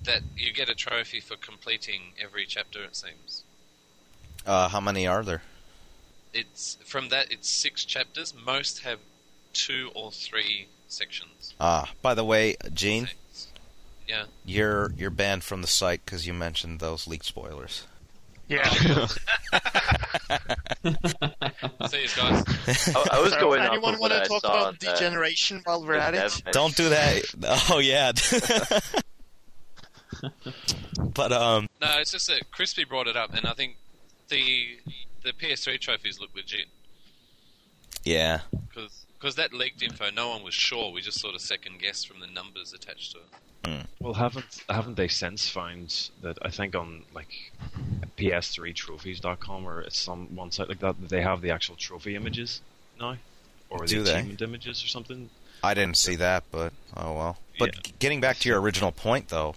[0.05, 2.83] that you get a trophy for completing every chapter.
[2.83, 3.43] It seems
[4.45, 5.41] Uh, how many are there?
[6.33, 8.33] it's from that it's six chapters.
[8.45, 8.99] Most have
[9.53, 11.53] two or three sections.
[11.59, 13.47] Ah, by the way, Gene, Six.
[14.07, 14.25] Yeah.
[14.45, 17.85] you're you're banned from the site because you mentioned those leaked spoilers.
[18.47, 18.67] Yeah.
[21.87, 22.43] See you guys.
[22.95, 25.83] I, I was So, going off anyone of want I to talk about degeneration while
[25.85, 26.41] we're at it?
[26.51, 27.23] Don't do that.
[27.69, 28.11] Oh yeah.
[31.13, 33.77] but um, No, it's just that Crispy brought it up, and I think
[34.29, 34.77] the
[35.23, 36.67] the PS3 trophies look legit
[38.03, 38.39] yeah.
[39.19, 40.91] because that leaked info, no one was sure.
[40.91, 43.85] We just sort of second guessed from the numbers attached to it.
[43.99, 47.51] well, haven't haven't they since found that I think on like
[48.17, 52.61] PS3Trophies.com or some one site like that, that they have the actual trophy images
[52.99, 53.17] now,
[53.69, 54.13] or Do the they?
[54.19, 55.29] achievement images or something?
[55.63, 57.37] I didn't see that, but oh well.
[57.59, 57.91] But Yeah.
[57.99, 59.55] getting back to your original point, though,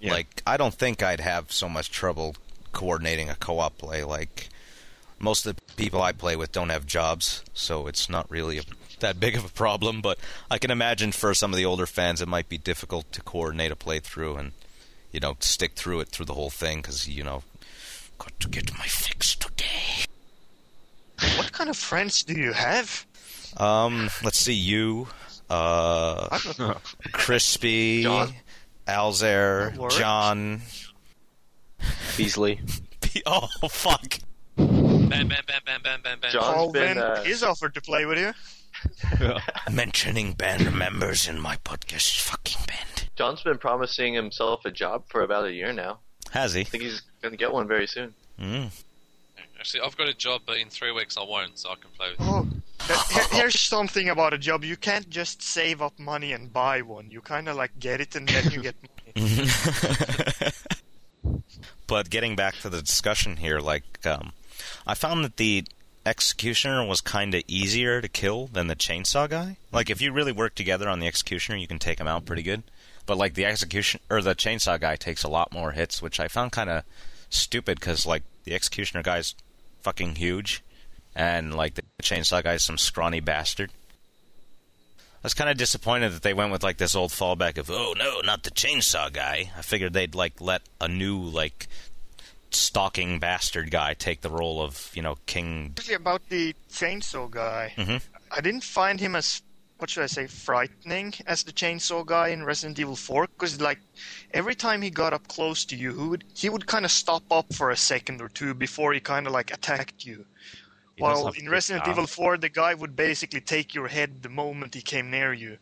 [0.00, 0.12] Yeah.
[0.12, 2.36] like I don't think I'd have so much trouble
[2.72, 4.02] coordinating a co-op play.
[4.04, 4.48] Like
[5.18, 8.62] most of the people I play with don't have jobs, so it's not really a,
[9.00, 10.00] that big of a problem.
[10.00, 10.18] But
[10.50, 13.72] I can imagine for some of the older fans, it might be difficult to coordinate
[13.72, 14.52] a playthrough and
[15.12, 17.42] you know stick through it through the whole thing because you know
[18.18, 20.04] got to get my fix today.
[21.36, 23.06] What kind of friends do you have?
[23.56, 25.08] Um, let's see you,
[25.50, 26.76] uh, I don't know.
[27.12, 28.32] Crispy, John.
[28.90, 30.62] Alzair, John.
[32.16, 32.60] Beasley.
[33.26, 34.18] Oh fuck!
[34.56, 36.30] Bam, bam, bam, bam, bam, bam, bam.
[36.30, 38.32] John's Paul been, Van uh, is offered to play with you.
[39.72, 43.08] Mentioning band members in my podcast, fucking band.
[43.16, 45.98] John's been promising himself a job for about a year now.
[46.30, 46.60] Has he?
[46.60, 48.14] I think he's going to get one very soon.
[48.40, 48.70] Mm.
[49.58, 52.10] Actually, I've got a job, but in three weeks I won't, so I can play
[52.12, 52.26] with you.
[52.26, 52.59] Oh, that, here-
[53.30, 54.64] here's something about a job.
[54.64, 57.10] You can't just save up money and buy one.
[57.10, 58.76] You kind of like get it and then you get
[59.16, 59.50] money.
[61.86, 64.32] but getting back to the discussion here, like um,
[64.86, 65.64] I found that the
[66.06, 69.56] executioner was kind of easier to kill than the chainsaw guy.
[69.72, 72.42] Like if you really work together on the executioner, you can take him out pretty
[72.42, 72.62] good.
[73.06, 76.28] But like the execution or the chainsaw guy takes a lot more hits, which I
[76.28, 76.84] found kind of
[77.28, 79.34] stupid because like the executioner guy's
[79.82, 80.62] fucking huge,
[81.14, 83.70] and like the chainsaw guy's some scrawny bastard.
[85.22, 87.94] I was kind of disappointed that they went with like this old fallback of oh
[87.98, 89.50] no, not the chainsaw guy.
[89.56, 91.68] I figured they'd like let a new like
[92.50, 95.76] stalking bastard guy take the role of you know king.
[95.94, 98.00] About the chainsaw guy, Mhm.
[98.30, 99.42] I didn't find him as
[99.78, 103.78] what should I say frightening as the chainsaw guy in Resident Evil 4 because like
[104.34, 107.22] every time he got up close to you, he would he would kind of stop
[107.30, 110.24] up for a second or two before he kind of like attacked you.
[111.08, 111.88] He does in Resident.
[111.88, 115.58] Evil 4, the guy would basically take your head the moment he came near you.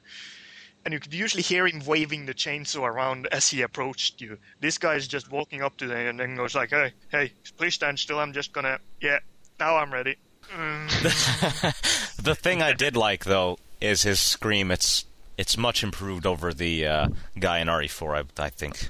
[0.85, 4.39] And you could usually hear him waving the chainsaw around as he approached you.
[4.61, 7.75] This guy is just walking up to them and then goes like, "Hey, hey, please
[7.75, 8.19] stand still.
[8.21, 9.19] I'm just gonna, yeah,
[9.59, 10.17] now I'm ready."
[10.57, 12.17] Mm.
[12.23, 14.71] the thing I did like though is his scream.
[14.71, 15.05] It's
[15.37, 18.25] it's much improved over the uh, guy in RE4.
[18.39, 18.89] I, I think.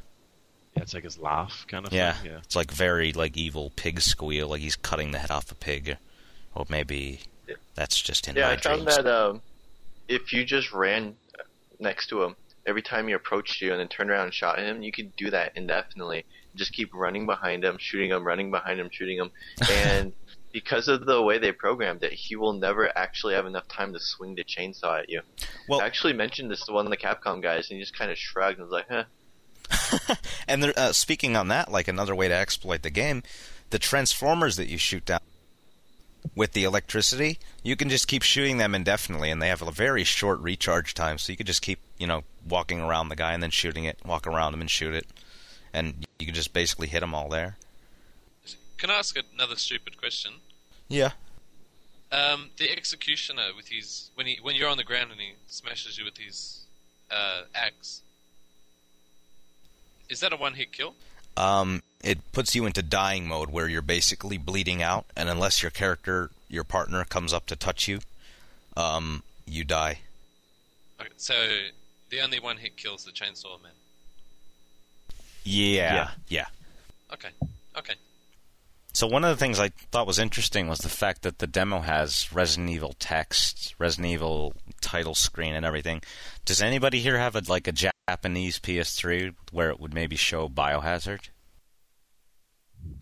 [0.77, 2.31] Yeah, it's like his laugh kind of Yeah, thing.
[2.33, 2.39] Yeah.
[2.45, 5.97] it's like very like evil pig squeal, like he's cutting the head off a pig,
[6.55, 7.21] or maybe
[7.75, 8.97] that's just in Yeah, my I found dreams.
[8.97, 9.43] that um,
[10.09, 11.17] if you just ran
[11.79, 14.83] next to him every time he approached you and then turned around and shot him,
[14.83, 16.25] you could do that indefinitely.
[16.55, 19.31] Just keep running behind him, shooting him, running behind him, shooting him,
[19.71, 20.13] and
[20.53, 24.01] because of the way they programmed it, he will never actually have enough time to
[24.01, 25.21] swing the chainsaw at you.
[25.69, 28.11] Well- I actually mentioned this to one of the Capcom guys, and he just kind
[28.11, 29.05] of shrugged and was like, "Huh."
[30.49, 33.23] And there, uh, speaking on that, like another way to exploit the game,
[33.71, 35.21] the transformers that you shoot down
[36.35, 40.05] with the electricity, you can just keep shooting them indefinitely, and they have a very
[40.05, 41.19] short recharge time.
[41.19, 43.99] So you could just keep, you know, walking around the guy and then shooting it,
[44.05, 45.07] walk around him and shoot it,
[45.73, 47.57] and you can just basically hit them all there.
[48.79, 50.35] Can I ask another stupid question?
[50.89, 51.11] Yeah.
[52.11, 55.99] Um, the executioner with his when he when you're on the ground and he smashes
[55.99, 56.63] you with his
[57.11, 58.03] uh, axe.
[60.09, 60.95] Is that a one-hit kill?
[61.37, 65.71] Um, it puts you into dying mode where you're basically bleeding out, and unless your
[65.71, 68.01] character, your partner, comes up to touch you,
[68.77, 70.01] um, you die.
[71.01, 71.35] Okay, so
[72.11, 73.73] the only one-hit kills the chainsaw man.
[75.45, 75.95] Yeah.
[75.95, 76.11] Yeah.
[76.29, 76.47] Yeah.
[77.13, 77.31] Okay,
[77.77, 77.95] okay.
[78.93, 81.81] So one of the things I thought was interesting was the fact that the demo
[81.81, 86.03] has Resident Evil text, Resident Evil title screen, and everything.
[86.45, 91.29] Does anybody here have a, like a Japanese PS3 where it would maybe show Biohazard?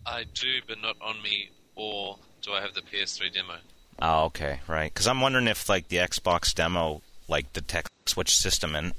[0.05, 1.49] I do, but not on me.
[1.75, 3.55] Or do I have the PS3 demo?
[4.01, 4.93] Oh, okay, right.
[4.93, 8.93] Because I'm wondering if like the Xbox demo like detects which system, and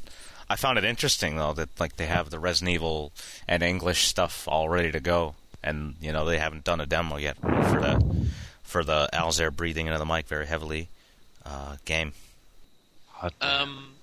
[0.50, 3.12] I found it interesting though that like they have the Resident Evil
[3.46, 7.16] and English stuff all ready to go, and you know they haven't done a demo
[7.16, 8.28] yet for the
[8.62, 10.88] for the Alzair breathing into the mic very heavily
[11.46, 12.12] uh, game.
[13.12, 13.94] Hot Um,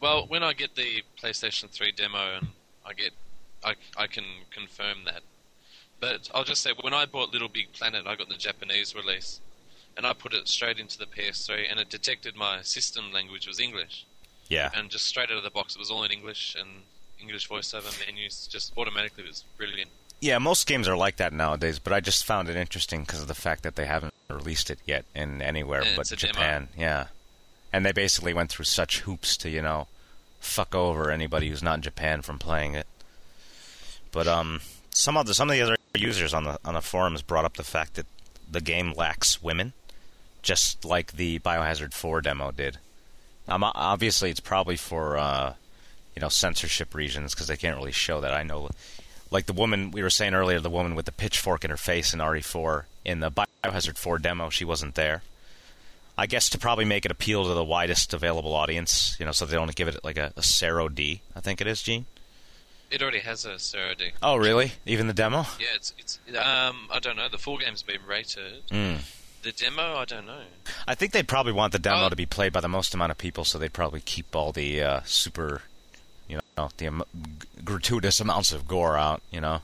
[0.00, 2.48] well, when I get the PlayStation 3 demo, and
[2.84, 3.12] I get,
[3.64, 5.22] I, I can confirm that.
[6.00, 9.40] But I'll just say, when I bought Little Big Planet, I got the Japanese release,
[9.96, 13.58] and I put it straight into the PS3, and it detected my system language was
[13.58, 14.04] English,
[14.48, 16.82] Yeah, and just straight out of the box, it was all in English and
[17.20, 19.24] English voiceover menus, just automatically.
[19.24, 19.90] It was brilliant.
[20.20, 20.36] yeah.
[20.38, 23.34] Most games are like that nowadays, but I just found it interesting because of the
[23.34, 26.32] fact that they haven't released it yet in anywhere And but a demo.
[26.34, 26.68] Japan.
[26.76, 27.06] Yeah,
[27.72, 29.86] and they basically went through such hoops to you know
[30.40, 32.86] fuck over anybody who's not in Japan from playing it.
[34.12, 37.22] But um, some of the some of the other users on the on the forums
[37.22, 38.06] brought up the fact that
[38.50, 39.72] the game lacks women,
[40.42, 42.78] just like the Biohazard 4 demo did.
[43.48, 45.54] Um, obviously, it's probably for uh,
[46.14, 48.32] you know censorship reasons because they can't really show that.
[48.32, 48.70] I know,
[49.30, 52.12] like the woman we were saying earlier, the woman with the pitchfork in her face
[52.12, 55.22] in RE4 in the Biohazard 4 demo, she wasn't there.
[56.18, 59.44] I guess to probably make it appeal to the widest available audience, you know, so
[59.44, 61.20] they don't give it like a, a Cero D.
[61.34, 62.06] I think it is, Gene.
[62.90, 64.10] It already has a Cero D.
[64.22, 64.72] Oh, really?
[64.86, 65.46] Even the demo?
[65.58, 67.28] Yeah, it's it's um I don't know.
[67.28, 68.66] The full game's been rated.
[68.68, 68.98] Mm.
[69.42, 70.40] The demo, I don't know.
[70.88, 72.08] I think they'd probably want the demo Oh.
[72.08, 74.82] to be played by the most amount of people, so they'd probably keep all the
[74.82, 75.62] uh, super,
[76.28, 79.22] you know, the g- gratuitous amounts of gore out.
[79.30, 79.60] You know,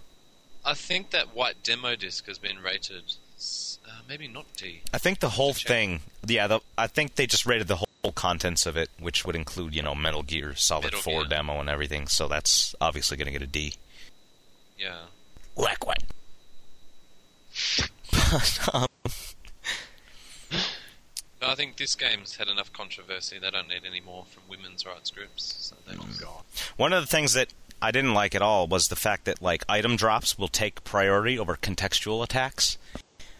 [0.65, 3.15] I think that white demo disc has been rated.
[3.85, 4.83] Uh, maybe not D.
[4.95, 6.01] I think the whole thing.
[6.25, 9.77] Yeah, the, I think they just rated the whole contents of it, which would include,
[9.77, 11.29] you know, Metal Gear Solid Metal 4 Gear.
[11.29, 12.09] demo and everything.
[12.09, 13.75] So that's obviously going to get a D.
[14.77, 15.03] Yeah.
[15.55, 16.03] Whack whack.
[18.11, 18.87] But um,
[21.39, 23.39] But I think this game's had enough controversy.
[23.39, 25.55] They don't need any more from women's rights groups.
[25.59, 25.77] So
[26.21, 26.43] go.
[26.77, 29.65] one of the things that I didn't like at all was the fact that like
[29.69, 32.79] item drops will take priority over contextual attacks.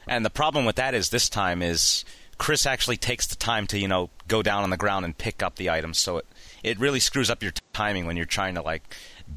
[0.07, 2.05] And the problem with that is this time is
[2.43, 5.45] Chris actually takes the time to, you know, go down on the ground and pick
[5.45, 6.27] up the items, so it
[6.65, 8.83] it really screws up your timing when you're trying to like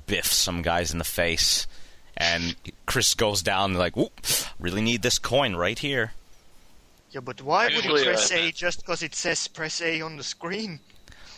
[0.08, 1.68] biff some guys in the face.
[2.18, 2.56] And
[2.88, 4.26] Chris goes down like, "Whoop,
[4.60, 6.14] really need this coin right here."
[7.12, 10.18] Yeah, but why would you Usually, press A just because it says press A on
[10.18, 10.80] the screen?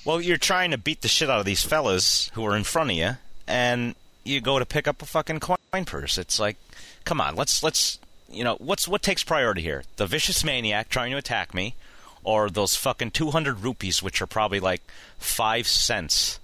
[0.05, 2.91] Well, you're trying to beat the shit out of these fellas who are in front
[2.91, 6.17] of you, and you go to pick up a fucking coin purse.
[6.17, 6.55] It's like,
[7.03, 9.83] come on, let's let's you know what's what takes priority here?
[9.97, 11.75] The vicious maniac trying to attack me,
[12.23, 14.81] or those fucking 200 rupees, which are probably like
[15.17, 16.39] five cents.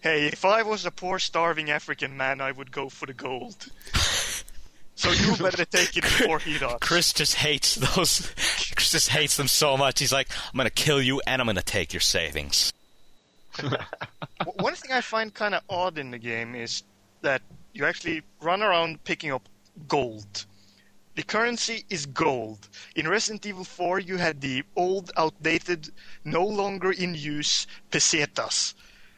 [0.00, 3.66] Hey, if I was a poor, starving African man, I would go for the gold.
[4.96, 6.78] so you better take it before he does.
[6.80, 8.32] Chris just hates those.
[8.74, 10.00] Chris just hates them so much.
[10.00, 12.72] He's like, I'm gonna kill you, and I'm gonna take your savings.
[14.56, 16.82] One thing I find kind of odd in the game is
[17.20, 19.48] that you actually run around picking up
[19.88, 20.46] gold.
[21.14, 22.68] The currency is gold.
[22.96, 25.90] In Resident Evil 4, you had the old, outdated,
[26.24, 28.74] no longer in use pesetas.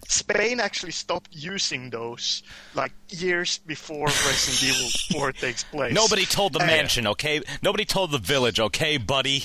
[0.08, 2.42] Spain actually stopped using those
[2.74, 5.94] like years before Resident Evil 4 takes place.
[5.94, 7.40] Nobody told the Uh, mansion, okay?
[7.62, 9.44] Nobody told the village, okay, buddy?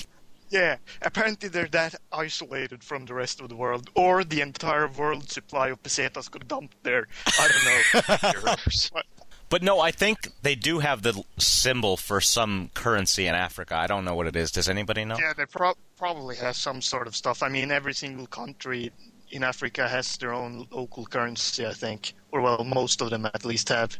[0.50, 5.30] Yeah, apparently they're that isolated from the rest of the world, or the entire world
[5.30, 7.06] supply of pesetas got dumped there.
[7.38, 8.54] I don't know.
[9.50, 13.76] But- But no, I think they do have the symbol for some currency in Africa.
[13.76, 14.50] I don't know what it is.
[14.52, 15.18] Does anybody know?
[15.18, 17.42] yeah, they pro- probably have some sort of stuff.
[17.42, 18.90] I mean, every single country
[19.30, 23.44] in Africa has their own local currency, I think, or well, most of them at
[23.44, 23.98] least have,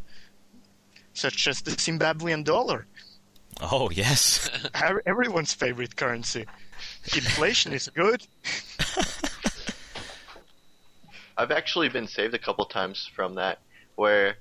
[1.14, 2.86] such as the Zimbabwean dollar,
[3.60, 4.48] Oh, yes.
[5.06, 6.46] Everyone's favorite currency.
[7.14, 8.26] Inflation is good.
[11.36, 13.58] I've actually been saved a couple times from that,
[13.96, 14.36] where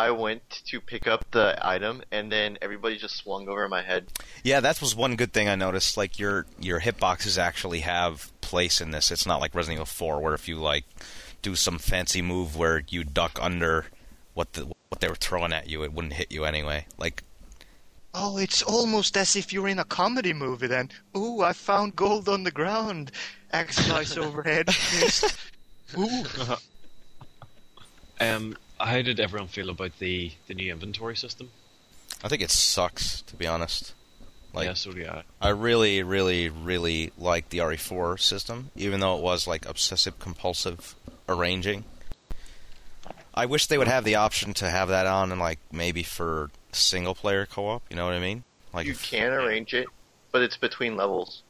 [0.00, 4.06] I went to pick up the item and then everybody just swung over my head.
[4.42, 5.96] yeah, that was one good thing I noticed.
[5.96, 9.10] Like your your hitboxes actually have place in this.
[9.10, 10.84] It's not like Resident Evil 4 where if you like
[11.42, 13.86] do some fancy move where you duck under
[14.32, 16.86] what the what they were throwing at you, it wouldn't hit you anyway.
[16.96, 17.22] Like
[18.14, 20.88] Oh, it's almost as if you're in a comedy movie then.
[21.16, 23.12] Ooh, I found gold on the ground.
[23.52, 24.66] Axe flies overhead.
[24.68, 25.36] Missed.
[25.98, 26.24] Ooh.
[28.22, 28.54] Um,
[28.86, 31.50] how did everyone feel about the, the new inventory system?
[32.24, 33.94] I think it sucks to be honest.
[34.52, 35.22] Like yeah, so do I.
[35.40, 40.96] I really, really, really like the RE4 system, even though it was like obsessive compulsive
[41.28, 41.84] arranging.
[43.32, 46.50] I wish they would have the option to have that on and like maybe for
[46.72, 47.82] single player co-op.
[47.90, 48.42] You know what I mean?
[48.74, 49.86] Like You if- can arrange it,
[50.32, 51.42] but it's between levels.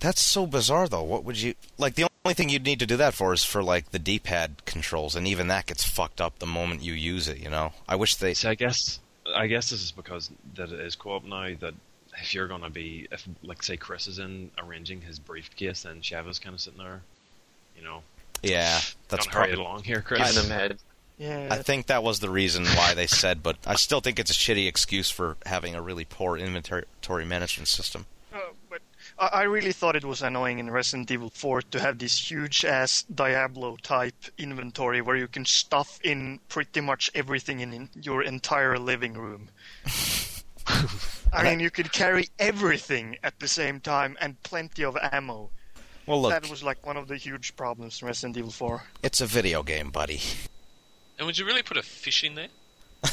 [0.00, 1.02] That's so bizarre though.
[1.02, 1.94] What would you like?
[1.94, 5.14] The only thing you'd need to do that for is for like the D-pad controls,
[5.14, 7.38] and even that gets fucked up the moment you use it.
[7.38, 7.72] You know?
[7.88, 8.34] I wish they.
[8.34, 8.98] So I guess
[9.34, 11.54] I guess this is because that it is co-op now.
[11.60, 11.74] That
[12.20, 16.38] if you're gonna be, if like say Chris is in arranging his briefcase, then Sheva's
[16.38, 17.02] kind of sitting there,
[17.76, 18.02] you know,
[18.42, 19.64] Yeah, that's don't hurry probably.
[19.64, 20.34] along here, Giving Chris.
[20.42, 20.78] them head.
[21.18, 21.48] Yeah.
[21.50, 24.34] I think that was the reason why they said, but I still think it's a
[24.34, 28.06] shitty excuse for having a really poor inventory management system.
[29.20, 32.30] But I I really thought it was annoying in Resident Evil 4 to have this
[32.30, 37.88] huge ass Diablo type inventory where you can stuff in pretty much everything in, in
[38.00, 39.48] your entire living room.
[41.32, 45.50] I mean, you could carry everything at the same time and plenty of ammo.
[46.06, 48.82] Well, look, That was like one of the huge problems in Resident Evil 4.
[49.02, 50.20] it's a video game, buddy.
[51.18, 52.48] And would you really put a fish in there?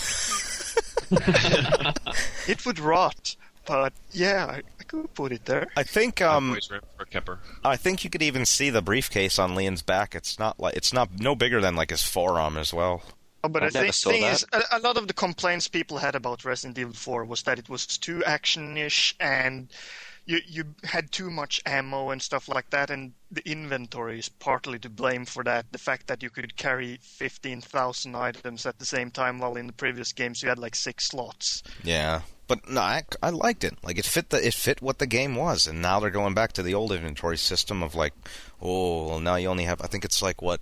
[2.47, 5.67] It would rot, but yeah, I, I could put it there.
[5.75, 7.39] I think um always room for a.
[7.63, 10.15] I think you could even see the briefcase on Leon's back.
[10.15, 13.03] It's not like it's not no bigger than like his forearm as well.
[13.43, 14.33] Oh, but I the thing, saw thing that.
[14.33, 17.59] is, a, a lot of the complaints people had about Resident Evil 4 was that
[17.59, 19.71] it was too action-ish and
[20.27, 24.77] you you had too much ammo and stuff like that, and the inventory is partly
[24.79, 25.71] to blame for that.
[25.71, 29.73] The fact that you could carry 15,000 items at the same time, while in the
[29.73, 31.63] previous games you had like six slots.
[31.83, 33.75] Yeah, but no, I, I liked it.
[33.83, 36.53] Like it fit the it fit what the game was, and now they're going back
[36.53, 38.13] to the old inventory system of like,
[38.61, 39.81] oh, well, now you only have.
[39.81, 40.61] I think it's like what,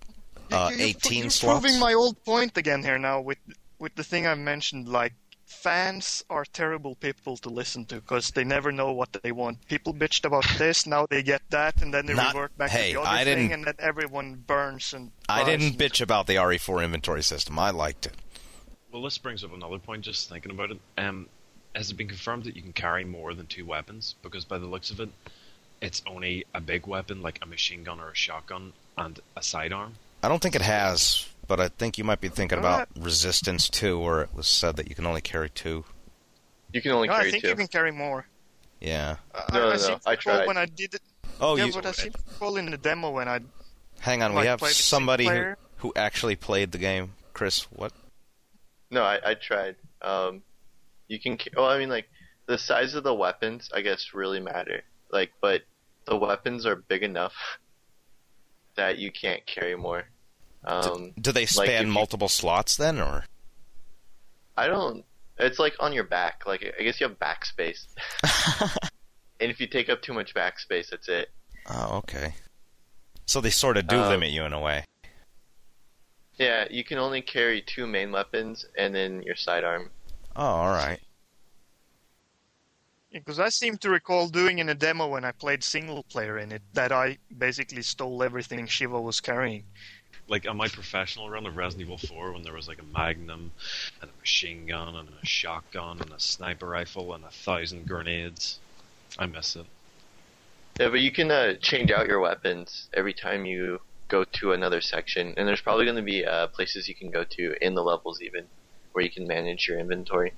[0.52, 1.62] uh, You- you- eighteen you're slots.
[1.62, 3.38] proving my old point again here now with
[3.80, 4.88] with the thing I mentioned.
[4.88, 5.14] Like
[5.46, 9.68] fans are terrible people to listen to because they never know what they want.
[9.68, 12.94] People bitched about this, now they get that, and then they Not- revert back hey,
[12.94, 15.12] to the other I thing, didn't- and then everyone burns and.
[15.30, 17.60] I didn't and- bitch about the RE4 inventory system.
[17.60, 18.14] I liked it.
[18.92, 20.04] Well, this brings up another point.
[20.04, 21.28] Just thinking about it, um,
[21.76, 24.16] has it been confirmed that you can carry more than two weapons?
[24.24, 25.10] Because by the looks of it,
[25.82, 29.94] it's only a big weapon like a machine gun or a shotgun and a sidearm.
[30.24, 34.00] I don't think it has, but I think you might be thinking about Resistance 2,
[34.00, 35.84] where it was said that you can only carry two.
[36.72, 37.50] You can only No, carry I think two.
[37.50, 38.26] you can carry more.
[38.82, 39.18] Yeah.
[39.34, 40.48] I- No, I, no, I no, seem I tried.
[40.48, 41.02] when I did it.
[41.40, 41.74] Oh, yeah, you.
[41.74, 43.42] but I seem to in the demo when I
[44.00, 47.14] Hang on, we have played the single somebody who, who actually played the game.
[47.34, 47.92] Chris, what?
[48.92, 49.76] No, I, I tried.
[50.02, 50.44] Um,
[51.08, 51.38] you can.
[51.38, 52.10] ca- Well, I mean, like
[52.48, 54.82] the size of the weapons, I guess, really matter.
[55.12, 55.62] Like, but
[56.06, 57.34] the weapons are big enough
[58.76, 60.06] that you can't carry more.
[60.64, 63.26] Um, Do they like, span you- multiple slots then, or?
[64.58, 65.04] I don't.
[65.38, 66.44] It's like on your back.
[66.46, 67.86] Like I guess you have backspace,
[69.42, 71.30] and if you take up too much backspace, that's it.
[71.70, 72.36] Oh, okay.
[73.26, 74.86] So they sort of do Um, limit you in a way.
[76.38, 79.90] Yeah, you can only carry two main weapons and then your sidearm.
[80.36, 81.00] Oh, all right.
[83.12, 86.52] Because I seem to recall doing in a demo when I played single player in
[86.52, 89.64] it that I basically stole everything Sheva was carrying.
[90.28, 93.54] Like on my professional run of Resident Evil 4, when there was like a Magnum
[94.02, 98.60] and a machine gun and a shotgun and a sniper rifle and a thousand grenades.
[99.18, 99.66] I miss it.
[100.80, 103.80] Yeah, but you can uh, change out your weapons every time you
[104.10, 107.24] go to another section, and there's probably going to be uh, places you can go
[107.24, 108.46] to in the levels even
[108.96, 110.32] where you can manage your inventory.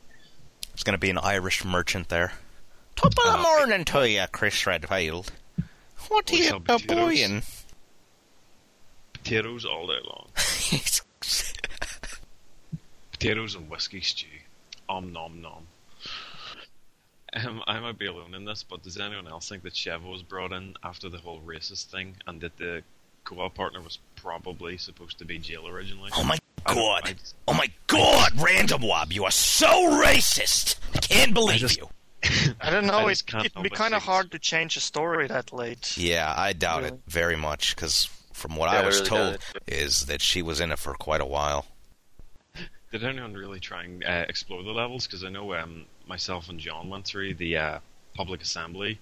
[0.73, 2.33] It's going to be an Irish merchant there.
[2.95, 5.31] Top of the Uh, morning to you, Chris Redfield.
[6.07, 7.65] What are you sell potatoes.
[9.13, 10.29] Potatoes all day long.
[13.11, 14.25] Potatoes and whiskey stew.
[14.89, 15.67] Om nom nom.
[17.33, 20.23] Um, I might be alone in this, but does anyone else think that Sheva was
[20.23, 22.81] brought in after the whole racist thing, and that the
[23.23, 26.11] co-op partner was probably supposed to be Jill originally?
[26.13, 27.01] Oh my god!
[27.05, 27.15] I-
[27.47, 30.75] Oh my god, Random Wob, you are so racist!
[30.93, 31.88] I can't believe just- you.
[32.59, 35.53] I don't know, I it, it'd be kind of hard to change a story that
[35.53, 35.95] late.
[35.97, 36.95] Yeah, I doubt Really?
[36.95, 40.41] it very much, because from what Yeah, I I was really told, is that she
[40.41, 41.67] was in it for quite a while.
[42.91, 45.05] Did anyone really try and uh, explore the levels?
[45.07, 47.80] Because I know um, myself and John went through the uh,
[48.15, 48.99] public assembly,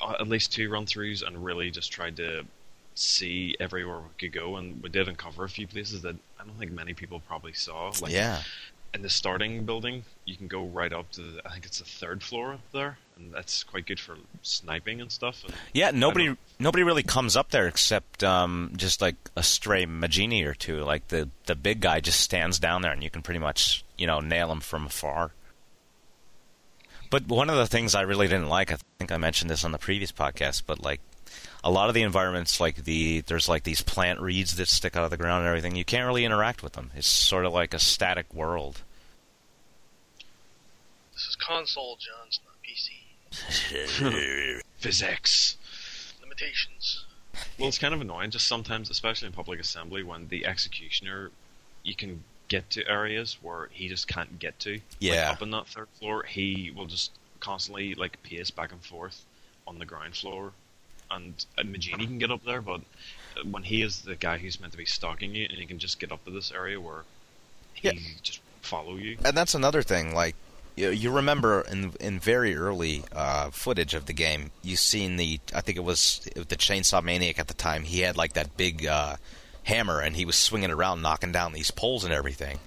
[0.00, 2.44] uh, at least two run-throughs, and really just tried to
[2.94, 4.56] see everywhere we could go.
[4.56, 7.92] And we did uncover a few places that I don't think many people probably saw.
[8.00, 8.42] Like yeah.
[8.92, 11.84] in the starting building, you can go right up to the, I think it's the
[11.84, 15.42] third floor up there, and that's quite good for sniping and stuff.
[15.44, 20.44] And Yeah, nobody nobody really comes up there except um, just like a stray Majini
[20.46, 20.82] or two.
[20.82, 24.06] Like the the big guy just stands down there, and you can pretty much you
[24.06, 25.32] know nail him from afar.
[27.10, 29.70] But one of the things I really didn't like, I think I mentioned this on
[29.70, 31.00] the previous podcast, but like
[31.64, 35.04] a lot of the environments, like the there's like these plant reeds that stick out
[35.04, 35.74] of the ground and everything.
[35.74, 36.90] You can't really interact with them.
[36.94, 38.82] It's sort of like a static world.
[41.14, 42.26] This is console, John.
[42.26, 44.60] It's not PC.
[44.76, 45.56] physics.
[46.20, 47.06] Limitations.
[47.58, 51.30] Well, it's kind of annoying, just sometimes, especially in public assembly, when the executioner,
[51.82, 54.80] you can get to areas where he just can't get to.
[54.98, 55.28] Yeah.
[55.28, 59.24] Like up on that third floor, he will just constantly like pace back and forth
[59.66, 60.52] on the ground floor,
[61.14, 62.80] and uh, Majini can get up there, but
[63.50, 65.98] when he is the guy who's meant to be stalking you, and he can just
[65.98, 67.02] get up to this area where
[67.74, 67.92] he Yeah.
[68.22, 69.16] just follow you.
[69.24, 70.14] and that's another thing.
[70.14, 70.36] Like
[70.76, 75.40] you, you remember in in very early uh, footage of the game, you seen the
[75.54, 77.82] I think it was the Chainsaw Maniac at the time.
[77.84, 79.16] He had like that big uh,
[79.64, 82.58] hammer, and he was swinging around, knocking down these poles and everything.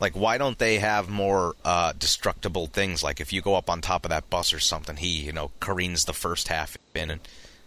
[0.00, 3.02] Like, why don't they have more uh, destructible things?
[3.02, 5.50] Like, if you go up on top of that bus or something, he you know
[5.60, 7.20] careens the first half in and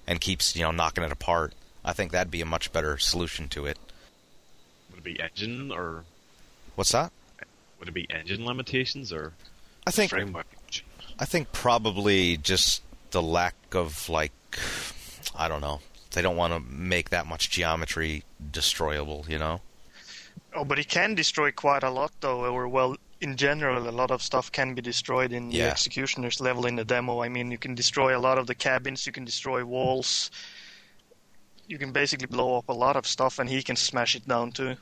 [0.08, 1.54] and keeps you know knocking it apart.
[1.86, 3.78] I think that'd be a much better solution to it.
[4.92, 6.04] Would it be engine or
[6.76, 7.12] What's that?
[7.80, 9.34] would it be engine limitations or
[9.86, 10.48] I think framework?
[11.20, 12.82] I think probably just
[13.12, 14.32] the lack of like
[15.36, 15.82] I don't know.
[16.12, 19.62] They don't want to make that much geometry destroyable, you know.
[20.56, 22.46] Oh, but it can destroy quite a lot, though.
[22.54, 26.66] Or well, in general, a lot of stuff can be destroyed in the executioner's level
[26.66, 27.22] in the demo.
[27.22, 29.06] I mean, you can destroy a lot of the cabins.
[29.08, 30.30] You can destroy walls.
[31.68, 34.52] You can basically blow up a lot of stuff, and he can smash it down
[34.52, 34.76] too.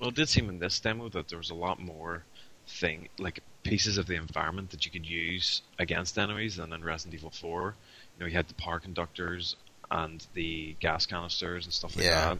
[0.00, 2.24] Well, it did seem in this demo that there was a lot more
[2.66, 7.14] thing, like pieces of the environment that you could use against enemies than in Resident
[7.14, 7.74] Evil 4.
[8.18, 9.54] You know, you had the power conductors
[9.92, 12.34] and the gas canisters and stuff like Yeah.
[12.34, 12.38] that.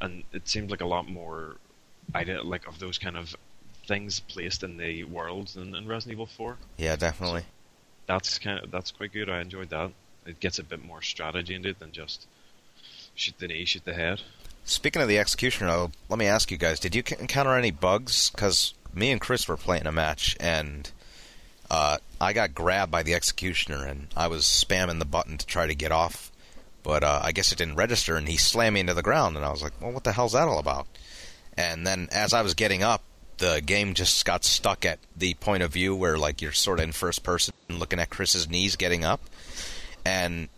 [0.00, 1.56] And it seemed like a lot more,
[2.16, 3.36] idea, like of those kind of
[3.86, 6.56] things placed in the world than in Resident Evil 4.
[6.76, 7.44] Yeah, definitely.
[8.06, 9.28] That's kind of that's quite good.
[9.28, 9.92] I enjoyed that.
[10.26, 12.26] It gets a bit more strategy into it than just
[13.14, 14.20] shoot the knee, shoot the head.
[14.64, 18.30] Speaking of the executioner, though, let me ask you guys: Did you encounter any bugs?
[18.30, 20.90] Because me and Chris were playing a match, and
[21.72, 25.66] uh, I got grabbed by the executioner and I was spamming the button to try
[25.66, 26.30] to get off,
[26.82, 29.44] but uh, I guess it didn't register and he slammed me into the ground and
[29.44, 30.86] I was like, well, what the hell's that all about?
[31.56, 33.02] And then as I was getting up,
[33.42, 36.84] the game just got stuck at the point of view where like you're sort of
[36.84, 39.20] in first person looking at Chris's knees getting up,
[40.04, 40.48] and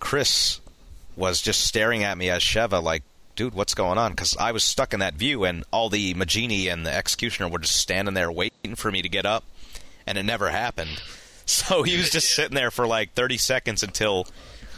[0.00, 0.60] Chris
[1.16, 3.02] was just staring at me as Sheva like.
[3.36, 4.10] Dude, what's going on?
[4.10, 7.60] Because I was stuck in that view, and all the Majini and the Executioner were
[7.60, 9.44] just standing there waiting for me to get up,
[10.08, 11.00] and it never happened.
[11.50, 14.26] So he was just sitting there for like 30 seconds until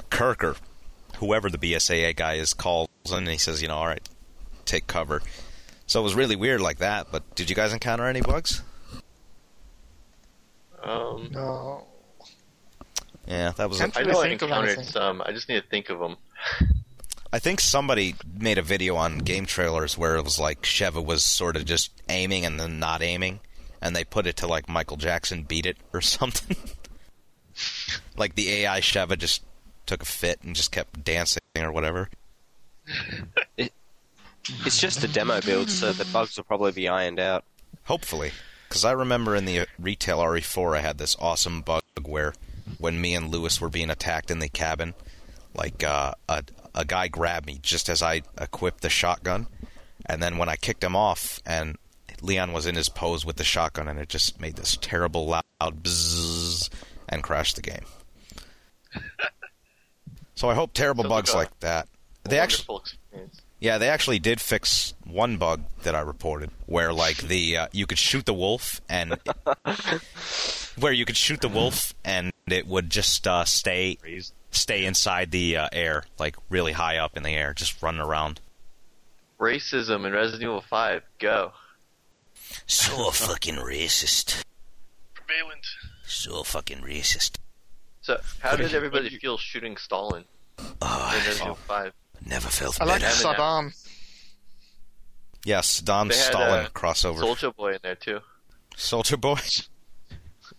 [0.09, 0.57] Kirker,
[1.17, 4.09] whoever the BSAA guy is, calls and he says, you know, all right,
[4.67, 5.21] take cover.
[5.91, 7.09] So it was really weird like that.
[7.11, 8.63] But did you guys encounter any bugs?
[10.85, 11.85] Um, No.
[13.27, 13.79] Yeah, that was.
[13.81, 15.21] Can't I know I encountered some.
[15.21, 16.17] I just need to think of them.
[17.33, 21.25] I think somebody made a video on game trailers where it was like Sheva was
[21.25, 23.41] sort of just aiming and then not aiming,
[23.83, 26.57] and they put it to like Michael Jackson beat it or something.
[28.17, 29.43] like the AI Sheva just
[29.87, 32.09] took a fit and just kept dancing or whatever.
[34.65, 37.45] It's just a demo build, so the bugs will probably be ironed out.
[37.85, 38.33] Hopefully.
[38.69, 42.35] Because I remember in the retail RE4, I had this awesome bug where
[42.79, 44.95] when me and Luis were being attacked in the cabin,
[45.55, 49.47] like uh, a, a guy grabbed me just as I equipped the shotgun.
[50.07, 51.77] And then when I kicked him off, and
[52.23, 55.45] Leon was in his pose with the shotgun, and it just made this terrible loud
[55.61, 56.69] bzzz
[57.09, 57.85] and crashed the game.
[60.35, 61.89] so I hope terrible Sounds bugs like that.
[62.25, 63.00] A They actually, experience.
[63.61, 67.87] Yeah, they actually did fix one bug that I reported, where like the uh, you
[67.87, 69.17] could shoot the wolf and
[70.79, 73.99] where you could shoot the wolf and it would just uh, stay
[74.51, 78.41] stay inside the uh, air, like really high up in the air, just running around.
[79.39, 81.03] Racism in Resident Evil 5.
[81.19, 81.53] Go.
[82.67, 84.43] So fucking racist.
[85.15, 85.67] Prevalent.
[86.07, 87.37] So fucking racist.
[88.03, 90.25] So, how did everybody feel shooting Stalin
[90.59, 91.93] in Oh, Resident Evil 5?
[92.27, 93.15] Never felt I like better.
[93.15, 93.37] Eminem.
[93.37, 93.87] Saddam.
[95.45, 97.21] Yes, Dom They had, Stalin uh, crossover.
[97.21, 98.21] Soldier Boy in there too.
[98.77, 99.39] Soldier Boy.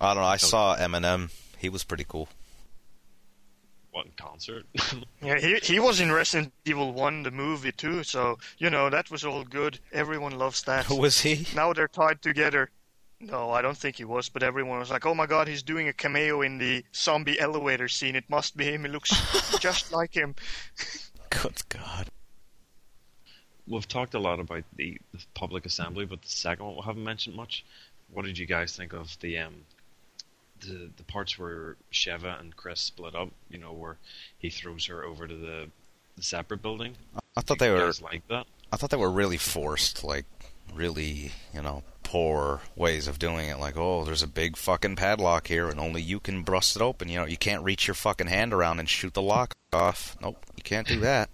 [0.00, 0.28] I don't know.
[0.28, 1.30] I saw Eminem.
[1.58, 2.28] He was pretty cool.
[3.90, 4.64] What in concert?
[5.22, 8.02] Yeah, he he was in Resident Evil One, the movie too.
[8.02, 9.78] So you know that was all good.
[9.92, 10.84] Everyone loves that.
[10.84, 11.46] Who was he?
[11.54, 12.70] Now they're tied together.
[13.20, 15.88] No, I don't think he was, but everyone was like, "Oh my God, he's doing
[15.88, 18.16] a cameo in the zombie elevator scene.
[18.16, 18.82] It must be him.
[18.84, 19.10] He looks
[19.60, 20.34] just like him."
[21.30, 22.08] Good God.
[23.66, 27.04] We've talked a lot about the, the public assembly, but the second one we haven't
[27.04, 27.64] mentioned much.
[28.12, 29.54] What did you guys think of the um
[30.60, 33.30] the the parts where Sheva and Chris split up?
[33.48, 33.96] You know, where
[34.38, 35.70] he throws her over to the,
[36.16, 36.94] the separate building.
[37.36, 37.86] I thought Did they you were.
[37.86, 38.46] guys like that.
[38.70, 40.26] I thought they were really forced, like
[40.74, 43.58] really, you know, poor ways of doing it.
[43.58, 47.08] Like, oh, there's a big fucking padlock here, and only you can bust it open.
[47.08, 50.16] You know, you can't reach your fucking hand around and shoot the lock off.
[50.20, 51.28] Nope, you can't do that.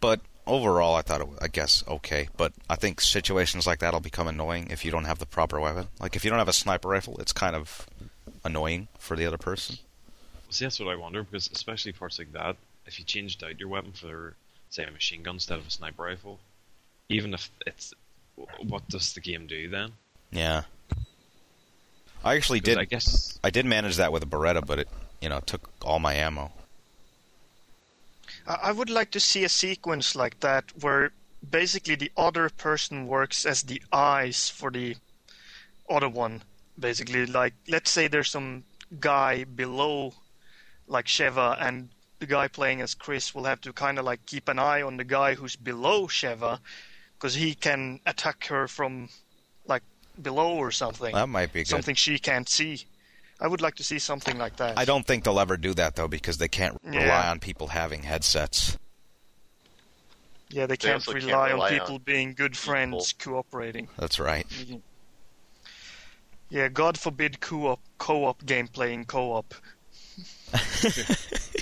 [0.00, 2.28] But overall, I thought it was, I guess, okay.
[2.38, 5.88] But I think situations like that'll become annoying if you don't have the proper weapon.
[6.00, 7.86] Like, if you don't have a sniper rifle, it's kind of
[8.44, 9.76] annoying for the other person.
[10.48, 12.56] See, that's what I wonder because especially parts like that,
[12.86, 14.34] if you changed out your weapon for
[14.70, 16.40] say a machine gun instead of a sniper rifle,
[17.08, 17.92] even if it's
[18.66, 19.92] what does the game do then?
[20.30, 20.62] Yeah.
[22.22, 22.78] I actually did.
[22.78, 24.88] I guess I did manage that with a Beretta, but it,
[25.20, 26.52] you know, took all my ammo.
[28.46, 31.12] I I would like to see a sequence like that where
[31.48, 34.96] basically the other person works as the eyes for the
[35.88, 36.42] other one.
[36.78, 38.64] Basically, like let's say there's some
[38.98, 40.14] guy below,
[40.86, 41.88] like Sheva, and
[42.18, 44.98] the guy playing as Chris will have to kind of like keep an eye on
[44.98, 46.60] the guy who's below Sheva,
[47.20, 49.08] because he can attack her from
[49.66, 49.82] like
[50.20, 51.14] below or something.
[51.14, 51.68] That might be good.
[51.68, 52.84] something she can't see.
[53.40, 54.78] I would like to see something like that.
[54.78, 57.30] I don't think they'll ever do that though, because they can't rely Yeah.
[57.30, 58.78] on people having headsets.
[60.48, 63.88] Yeah, they They can't also can't rely on people on being good friends, cooperating.
[63.98, 64.46] That's right.
[66.48, 69.54] Yeah, God forbid co-op, co-op gameplay in co-op.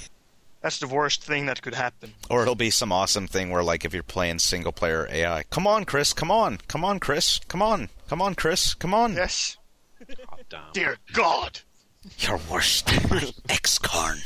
[0.61, 2.14] That's the worst thing that could happen.
[2.28, 5.66] Or it'll be some awesome thing where, like, if you're playing single player AI, come
[5.66, 9.14] on, Chris, come on, come on, Chris, come on, come on, Chris, come on.
[9.14, 9.56] Yes.
[10.28, 10.61] hot damn.
[10.72, 11.61] Dear God.
[12.18, 14.18] You're worse than my ex-carn.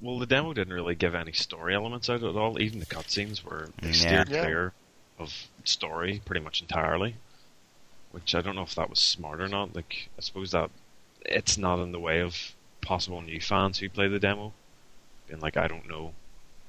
[0.00, 2.60] Well, the demo didn't really give any story elements out at all.
[2.60, 3.94] Even the cutscenes were they Yeah.
[3.94, 4.42] steered Yeah.
[4.42, 4.72] clear
[5.18, 7.16] of story pretty much entirely.
[8.12, 9.74] Which I don't know if that was smart or not.
[9.74, 10.70] Like, I suppose that
[11.26, 12.54] it's not in the way of
[12.88, 14.50] possible new fans who play the demo.
[15.28, 16.14] Being like, I don't know,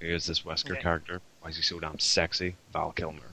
[0.01, 0.81] who is this Wesker Yeah.
[0.81, 1.21] character?
[1.39, 2.55] Why is he so damn sexy?
[2.73, 3.31] Val Kilmer.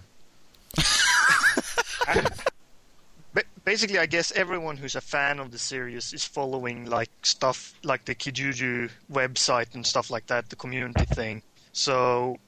[3.64, 8.05] Basically, I guess everyone who's a fan of the series is following like stuff like
[8.05, 11.43] the Kijuju website and stuff like that, the community thing.
[11.72, 12.39] So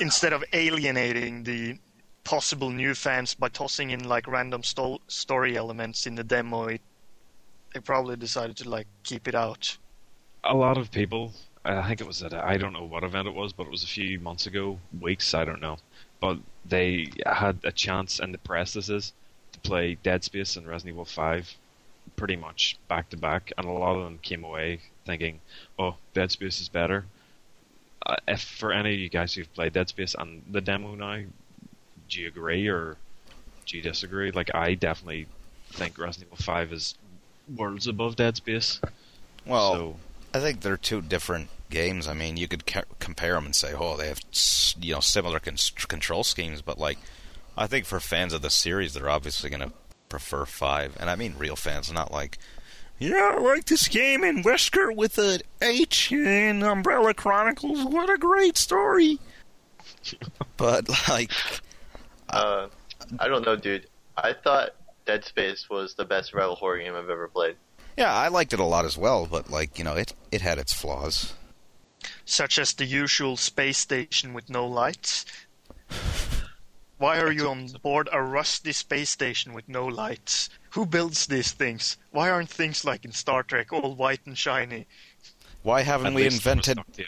[0.00, 1.76] instead of alienating the
[2.22, 6.80] possible new fans by tossing in like random sto- story elements in the demo, it,
[7.72, 9.76] they probably decided to like keep it out.
[10.44, 11.32] a lot of people.
[11.64, 13.84] I think it was at I don't know what event it was, but it was
[13.84, 15.78] a few months ago, weeks I don't know.
[16.20, 18.72] But they had a chance in the press.
[18.74, 19.12] This is
[19.52, 21.54] to play Dead Space and Resident Evil Five,
[22.16, 25.40] pretty much back to back, and a lot of them came away thinking,
[25.78, 27.04] "Oh, Dead Space is better."
[28.04, 31.22] Uh, if for any of you guys who've played Dead Space and the demo now,
[32.08, 32.96] do you agree or
[33.66, 34.32] do you disagree?
[34.32, 35.26] Like I definitely
[35.70, 36.96] think Resident Evil Five is
[37.56, 38.80] worlds above Dead Space.
[39.46, 39.96] Well, so
[40.34, 42.06] I think they're two different games.
[42.08, 44.20] I mean, you could ca- compare them and say, "Oh, they have
[44.80, 45.56] you know similar con-
[45.88, 46.98] control schemes," but like,
[47.56, 49.72] I think for fans of the series, they're obviously going to
[50.08, 52.38] prefer five, and I mean real fans, not like.
[52.98, 57.84] Yeah, I like this game in Wesker with a H in Umbrella Chronicles.
[57.84, 59.18] What a great story!
[60.56, 61.32] but like,
[62.28, 62.68] Uh,
[63.18, 63.88] I don't know, dude.
[64.16, 67.56] I thought Dead Space was the best Rebel horror game I've ever played.
[67.96, 69.26] yeah, I liked it a lot as well.
[69.26, 71.34] But like, you know, it it had its flaws.
[72.24, 75.24] Such as the usual space station with no lights.
[76.98, 80.48] Why are you on board a rusty space station with no lights?
[80.70, 81.96] Who builds these things?
[82.12, 84.86] Why aren't things like in Star Trek all white and shiny?
[85.64, 87.06] Why haven't at we least a invented stock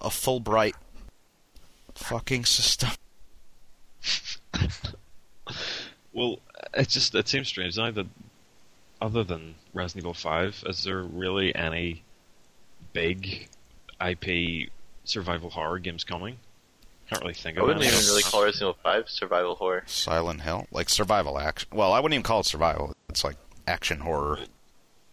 [0.00, 0.74] a Fulbright
[1.94, 2.90] fucking system?
[6.12, 6.38] Well,
[6.76, 8.06] it just it seems strange now that
[9.00, 12.02] other than Resident Evil Five, is there really any
[12.92, 13.48] big
[14.04, 14.70] IP
[15.04, 16.38] survival horror games coming?
[17.10, 17.94] Can't really think I of wouldn't any.
[17.94, 19.82] even really call Resident Evil 5 survival horror.
[19.86, 21.68] Silent Hill, like survival action.
[21.72, 22.94] Well, I wouldn't even call it survival.
[23.10, 24.38] It's like action horror.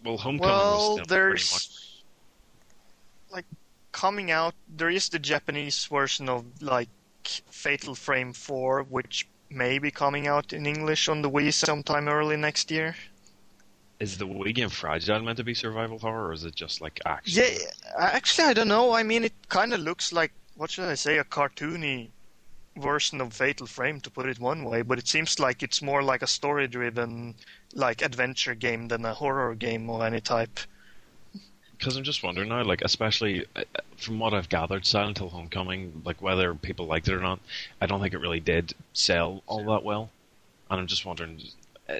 [0.03, 1.51] Well, Homecoming Well, was pretty there's
[3.29, 3.33] much.
[3.33, 3.45] like
[3.91, 4.55] coming out.
[4.73, 6.87] There is the Japanese version of like
[7.25, 12.37] Fatal Frame 4, which may be coming out in English on the Wii sometime early
[12.37, 12.95] next year.
[13.99, 16.99] Is the Wii game Fragile meant to be survival horror, or is it just like
[17.05, 17.43] action?
[17.43, 17.57] Yeah,
[17.97, 18.93] actually, I don't know.
[18.93, 22.09] I mean, it kind of looks like what should I say, a cartoony
[22.77, 24.81] version of Fatal Frame, to put it one way.
[24.81, 27.35] But it seems like it's more like a story-driven,
[27.73, 30.59] like adventure game than a horror game of any type.
[31.81, 33.63] Because I'm just wondering now, like especially uh,
[33.97, 37.39] from what I've gathered, Silent Hill Homecoming, like whether people liked it or not,
[37.81, 40.11] I don't think it really did sell all that well.
[40.69, 41.41] And I'm just wondering,
[41.89, 41.93] uh,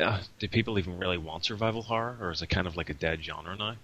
[0.00, 2.94] uh, do people even really want survival horror, or is it kind of like a
[2.94, 3.76] dead genre now?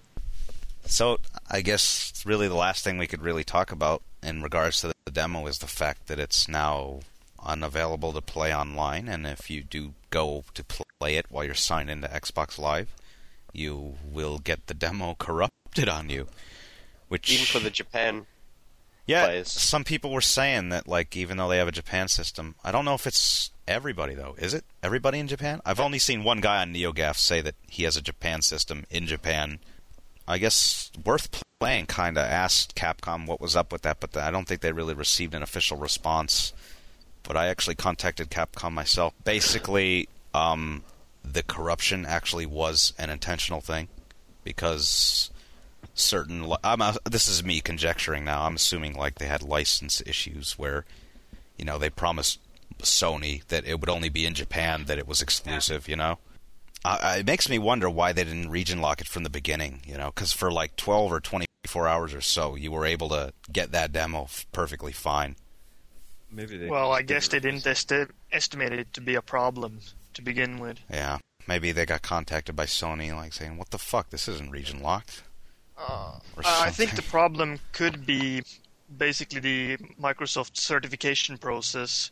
[0.85, 4.89] So I guess really the last thing we could really talk about in regards to
[4.89, 7.03] the demo is the fact that it's now
[7.41, 11.89] unavailable to play online, and if you do go to play it while you're signed
[11.89, 12.89] into Xbox Live,
[13.53, 16.29] you will get the demo corrupted on you.
[17.09, 18.27] Which Even for the Japan
[19.07, 19.51] yeah, players.
[19.51, 22.85] some people were saying that like even though they have a Japan system, I don't
[22.85, 24.35] know if it's everybody though.
[24.39, 25.61] Is it everybody in Japan?
[25.65, 29.07] I've only seen one guy on NeoGaf say that he has a Japan system in
[29.07, 29.61] Japan.
[30.27, 34.31] I guess worth playing kind of asked Capcom what was up with that, but I
[34.31, 36.53] don't think they really received an official response.
[37.23, 39.15] But I actually contacted Capcom myself.
[39.25, 40.85] Basically, um,
[41.33, 43.89] the corruption actually was an intentional thing
[44.45, 45.31] because
[45.95, 48.45] certain li- I'm uh, this is me conjecturing now.
[48.45, 50.85] I'm assuming like they had license issues where
[51.57, 52.41] you know they promised
[52.79, 56.19] Sony that it would only be in Japan that it was exclusive, you know.
[56.85, 59.97] Uh, it makes me wonder why they didn't region lock it from the beginning, you
[59.97, 63.73] know, cuz for like 12 or 24 hours or so you were able to get
[63.73, 65.35] that demo f- perfectly fine.
[66.31, 66.69] Maybe they.
[66.69, 69.81] Well, I guess they didn't release esti- estimate it to be a problem
[70.19, 70.79] to begin with.
[70.91, 71.19] Yeah.
[71.47, 74.11] Maybe they got contacted by Sony like saying, "What the fuck?
[74.11, 75.23] This isn't region locked."
[75.79, 78.43] Uh, I think the problem could be
[78.97, 82.11] basically the Microsoft certification process.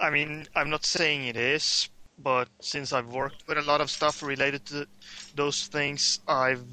[0.00, 3.90] I mean, I'm not saying it is, but since I've worked with a lot of
[3.90, 4.88] stuff related to
[5.34, 6.64] those things, I've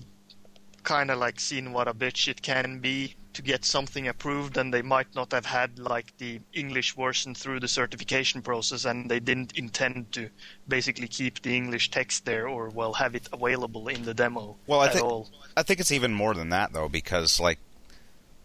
[0.86, 4.74] kind of like seen what a bitch it can be to get something approved, and
[4.74, 9.20] they might not have had like the English version through the certification process, and they
[9.20, 10.30] didn't intend to
[10.68, 14.80] basically keep the English text there or well have it available in the demo Well,
[14.80, 15.30] I at think all.
[15.58, 17.60] I think it's even more than that though, because like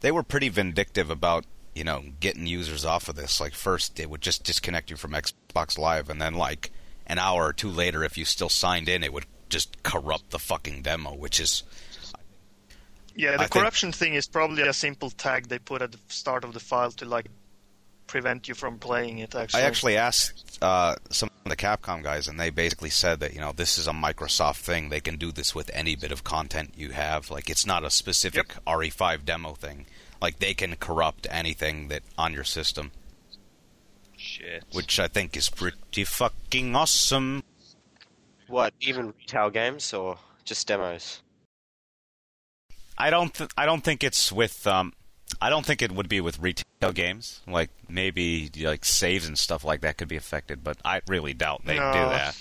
[0.00, 3.40] they were pretty vindictive about you know getting users off of this.
[3.40, 6.72] Like first they would just disconnect you from Xbox Live, and then like
[7.06, 10.38] an hour or two later, if you still signed in, it would just corrupt the
[10.38, 11.64] fucking demo, which is
[13.20, 15.98] Yeah, the I think- corruption thing is probably a simple tag they put at the
[16.08, 17.26] start of the file to like
[18.06, 19.34] prevent you from playing it.
[19.34, 23.34] Actually, I actually asked uh, some of the Capcom guys, and they basically said that
[23.34, 24.88] you know this is a Microsoft thing.
[24.88, 27.30] They can do this with any bit of content you have.
[27.30, 29.86] Like it's not a specific RE5 demo thing.
[30.22, 32.90] Like they can corrupt anything that on your system,
[34.16, 34.64] Shit.
[34.72, 37.42] which I think is pretty fucking awesome.
[38.48, 41.20] What, even retail games or just demos?
[43.00, 43.32] I don't.
[43.34, 44.66] Th- I don't think it's with.
[44.66, 44.92] Um,
[45.40, 47.40] I don't think it would be with retail games.
[47.46, 51.62] Like maybe like saves and stuff like that could be affected, but I really doubt
[51.64, 51.92] they No.
[51.92, 52.36] do that.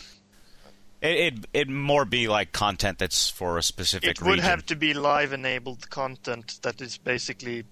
[1.02, 4.46] It it it more be like content that's for a specific it would region.
[4.46, 7.64] have to be live enabled content that is basically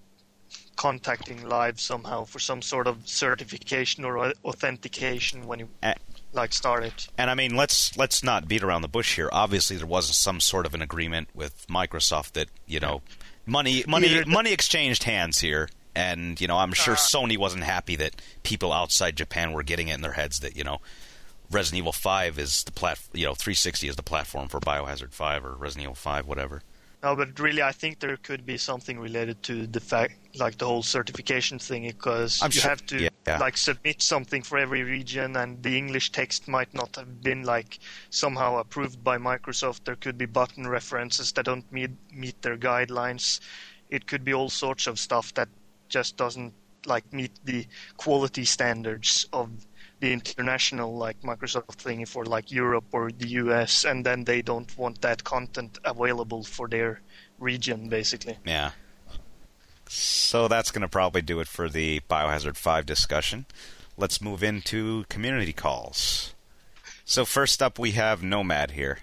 [0.76, 5.68] contacting live somehow for some sort of certification or authentication when you.
[6.32, 6.92] Like started.
[7.16, 9.28] And I mean, let's let's not beat around the bush here.
[9.32, 13.02] Obviously, there wasn't some sort of an agreement with Microsoft that you know,
[13.46, 15.68] money money Either money exchanged hands here.
[15.94, 16.98] And you know, I'm sure uh.
[16.98, 20.64] Sony wasn't happy that people outside Japan were getting it in their heads that you
[20.64, 20.80] know,
[21.50, 25.44] Resident Evil 5 is the plat, you know, 360 is the platform for Biohazard 5
[25.44, 26.62] or Resident Evil 5, whatever.
[27.02, 30.66] No, but really, I think there could be something related to the fact, like the
[30.66, 33.38] whole certification thing, because I'm you sure- have to yeah, yeah.
[33.38, 37.78] like submit something for every region, and the English text might not have been like
[38.10, 39.84] somehow approved by Microsoft.
[39.84, 43.38] There could be button references that don't meet meet their guidelines.
[43.90, 45.48] It could be all sorts of stuff that
[45.88, 46.52] just doesn't
[46.84, 49.50] like meet the quality standards of
[50.00, 54.76] the international like Microsoft thing for like Europe or the US, and then they don't
[54.78, 57.00] want that content available for their
[57.38, 58.36] region, basically.
[58.44, 58.72] Yeah.
[59.88, 63.46] So that's going to probably do it for the Biohazard 5 discussion.
[63.96, 66.34] Let's move into community calls.
[67.04, 68.98] So first up, we have Nomad here.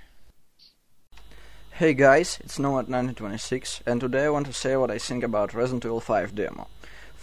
[1.72, 5.84] Hey guys, it's Nomad1926, and today I want to say what I think about Resident
[5.84, 6.68] Evil 5 demo.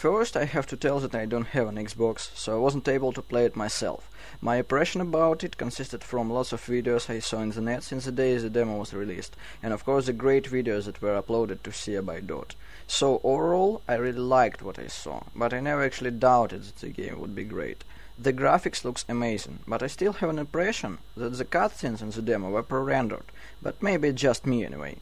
[0.03, 3.13] First, I have to tell that I don't have an Xbox, so I wasn't able
[3.13, 4.11] to play it myself.
[4.41, 8.07] My impression about it consisted from lots of videos I saw in the net since
[8.07, 11.63] the day the demo was released, and of course the great videos that were uploaded
[11.63, 12.57] to Sia by Dot.
[12.89, 16.89] So overall, I really liked what I saw, but I never actually doubted that the
[16.89, 17.85] game would be great.
[18.19, 22.23] The graphics looks amazing, but I still have an impression that the cutscenes in the
[22.23, 23.31] demo were pre-rendered,
[23.63, 24.97] but maybe just me anyway.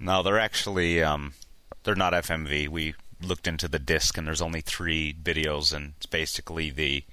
[0.00, 1.34] No, they're actually um,
[1.84, 2.68] they're not FMV.
[2.68, 7.04] We looked into the disc, and there's only three videos, and it's basically the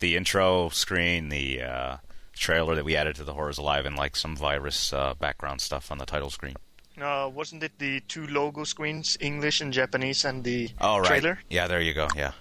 [0.00, 1.96] the intro screen, the uh,
[2.34, 5.90] trailer that we added to the Horrors Alive, and like some virus uh, background stuff
[5.92, 6.56] on the title screen.
[7.00, 11.06] Uh, wasn't it the two logo screens, English and Japanese, and the Oh, right.
[11.06, 11.38] trailer?
[11.48, 12.08] Yeah, there you go.
[12.16, 12.32] Yeah.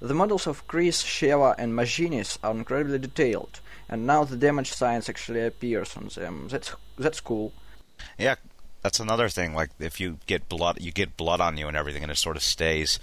[0.00, 5.08] The models of Chris, Sheva, and Majinis are incredibly detailed, and now the damage science
[5.08, 6.48] actually appears on them.
[6.48, 7.52] That's that's cool.
[8.18, 8.34] Yeah,
[8.86, 9.52] that's another thing.
[9.52, 12.36] Like if you get blood, you get blood on you and everything, and it sort
[12.36, 13.00] of stays.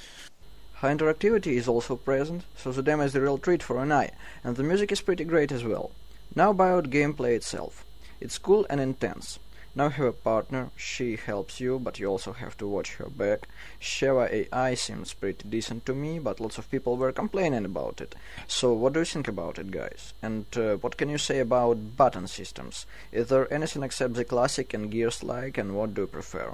[0.75, 4.11] High interactivity is also present, so the demo is the real treat for an eye,
[4.45, 5.91] and the music is pretty great as well.
[6.36, 7.84] Now about gameplay itself.
[8.21, 9.39] It's cool and intense.
[9.76, 13.47] Now have a partner, she helps you, but you also have to watch her back.
[13.82, 18.13] Sheva AI seems pretty decent to me, but lots of people were complaining about it.
[18.47, 20.13] So what do you think about it, guys?
[20.21, 22.86] And uh, what can you say about button systems?
[23.11, 26.53] Is there anything except the classic and Gears-like, and what do you prefer?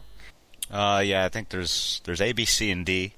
[0.71, 3.13] Uh, yeah, I think there's there's A, B, C, and D.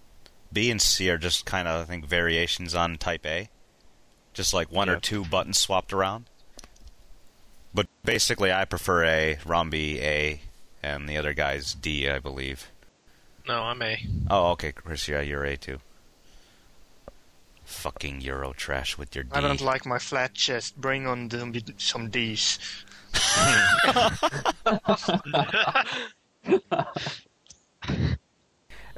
[0.51, 3.49] B and C are just kind of I think variations on Type A,
[4.33, 6.25] just like one or two buttons swapped around.
[7.73, 10.41] But basically, I prefer A, Romby A,
[10.83, 12.69] and the other guy's D, I believe.
[13.47, 13.97] No, I'm A.
[14.29, 15.79] Oh, okay, Chris, yeah, you're A too.
[17.63, 19.31] Fucking Euro trash with your D.
[19.33, 20.75] I don't like my flat chest.
[20.79, 22.59] Bring on them some D's.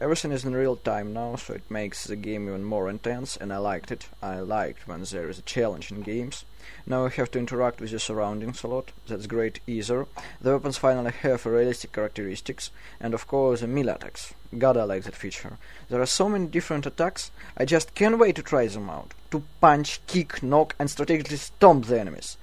[0.03, 3.53] Everything is in real time now, so it makes the game even more intense, and
[3.53, 4.09] I liked it.
[4.21, 6.43] I liked when there is a challenge in games.
[6.85, 8.91] Now I have to interact with your surroundings a lot.
[9.07, 10.05] That's great either.
[10.41, 14.33] The weapons finally have realistic characteristics, and of course the melee attacks.
[14.57, 15.57] God, I like that feature.
[15.87, 19.13] There are so many different attacks, I just can't wait to try them out.
[19.31, 22.35] To punch, kick, knock, and strategically stomp the enemies.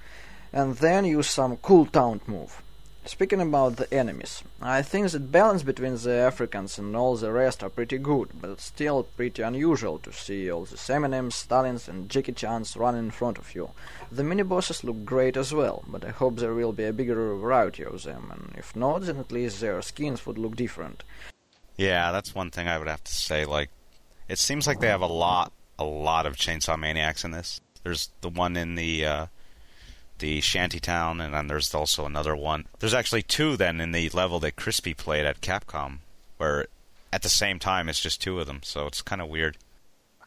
[0.51, 2.63] And then use some cool taunt move.
[3.03, 7.63] Speaking about the enemies, I think that balance between the Africans and all the rest
[7.63, 12.31] are pretty good, but still pretty unusual to see all the Eminems, Stalins, and Jackie
[12.31, 13.71] Chans running in front of you.
[14.11, 17.15] The mini bosses look great as well, but I hope there will be a bigger
[17.35, 21.03] variety of them, and if not, then at least their skins would look different.
[21.77, 23.45] Yeah, that's one thing I would have to say.
[23.45, 23.71] Like,
[24.29, 27.61] it seems like they have a lot, a lot of Chainsaw Maniacs in this.
[27.83, 29.25] There's the one in the uh,
[30.21, 32.65] the shantytown, and then there's also another one.
[32.79, 35.97] There's actually two then in the level that Crispy played at Capcom,
[36.37, 36.67] where
[37.11, 38.61] at the same time it's just two of them.
[38.63, 39.57] So it's kind of weird.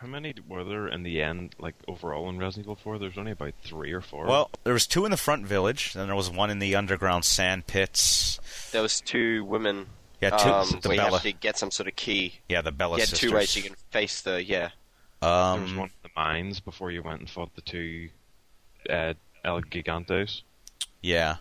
[0.00, 2.98] How many were there in the end, like overall in Resident Evil 4?
[2.98, 4.26] There's only about three or four.
[4.26, 7.24] Well, there was two in the front village, then there was one in the underground
[7.24, 8.38] sand pits.
[8.72, 9.86] There was two women.
[10.20, 10.48] Yeah, two.
[10.50, 12.34] Um, the where you have to get some sort of key.
[12.50, 13.30] Yeah, the Bella You had sisters.
[13.30, 14.70] two ways you can face the yeah.
[15.22, 18.10] there was Um, one in the mines before you went and fought the two
[18.90, 19.14] uh,
[19.44, 20.42] El Gigantes?
[21.02, 21.36] yeah.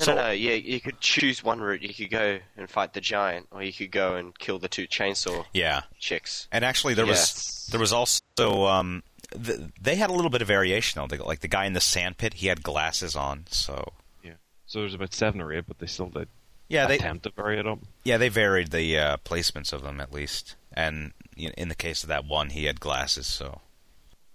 [0.00, 0.30] No, So- no, no.
[0.32, 1.82] Yeah, you could choose one route.
[1.82, 4.88] You could go and fight the giant, or you could go and kill the two
[4.88, 5.82] chainsaw Yeah.
[6.00, 6.48] chicks.
[6.50, 10.48] And actually, there was there was also um, th- they had a little bit of
[10.48, 11.06] variation though.
[11.06, 13.92] They- Like the guy in the sand pit, he had glasses on, so
[14.24, 14.32] yeah.
[14.66, 16.28] So there's about seven or eight, but they still did
[16.68, 17.78] yeah, they attempt to vary it up.
[18.02, 20.56] yeah they varied the uh, placements of them at least.
[20.72, 23.60] And in the case of that one, he had glasses, so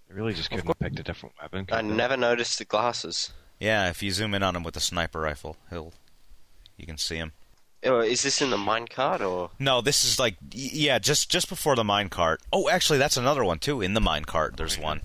[0.10, 1.66] They really just couldn't have picked a different weapon.
[1.72, 1.88] I they?
[1.88, 3.32] never noticed the glasses.
[3.60, 3.89] yeah.
[3.89, 5.93] If you zoom in on him with a sniper rifle, he'll
[6.78, 7.34] you can see him.
[7.84, 9.51] Oh, is this in the minecart or?
[9.60, 12.38] No, this is like yeah, just just before the minecart.
[12.51, 13.82] Oh, actually, that's another one too.
[13.82, 15.01] In the minecart, there's one.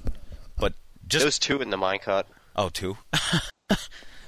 [0.57, 0.75] But
[1.07, 2.25] just There was two in the minecart.
[2.57, 2.97] oh, two.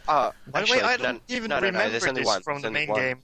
[0.07, 2.43] Uh, By the actually, way, I don't even no, no, no, remember only this one.
[2.43, 3.01] from There's the main one.
[3.01, 3.23] game.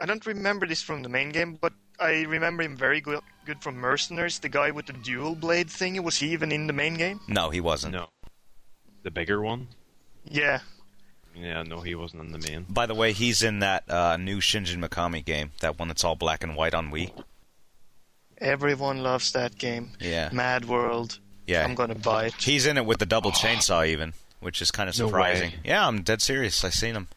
[0.00, 3.62] I don't remember this from the main game, but I remember him very good, good
[3.62, 4.38] from Mercenaries.
[4.38, 6.02] The guy with the dual blade thing.
[6.02, 7.20] Was he even in the main game?
[7.28, 7.94] No, he wasn't.
[7.94, 8.08] No.
[9.02, 9.68] The bigger one?
[10.24, 10.60] Yeah.
[11.34, 12.66] Yeah, no, he wasn't in the main.
[12.68, 16.14] By the way, he's in that uh, new Shinji Mikami game, that one that's all
[16.16, 17.10] black and white on Wii.
[18.38, 19.92] Everyone loves that game.
[20.00, 21.20] Yeah, Mad World.
[21.46, 21.64] yeah.
[21.64, 22.34] I'm gonna buy it.
[22.34, 25.50] He's in it with the double chainsaw, even, which is kind of No surprising.
[25.52, 25.56] way.
[25.64, 26.62] Yeah, I'm dead serious.
[26.64, 27.08] I seen him.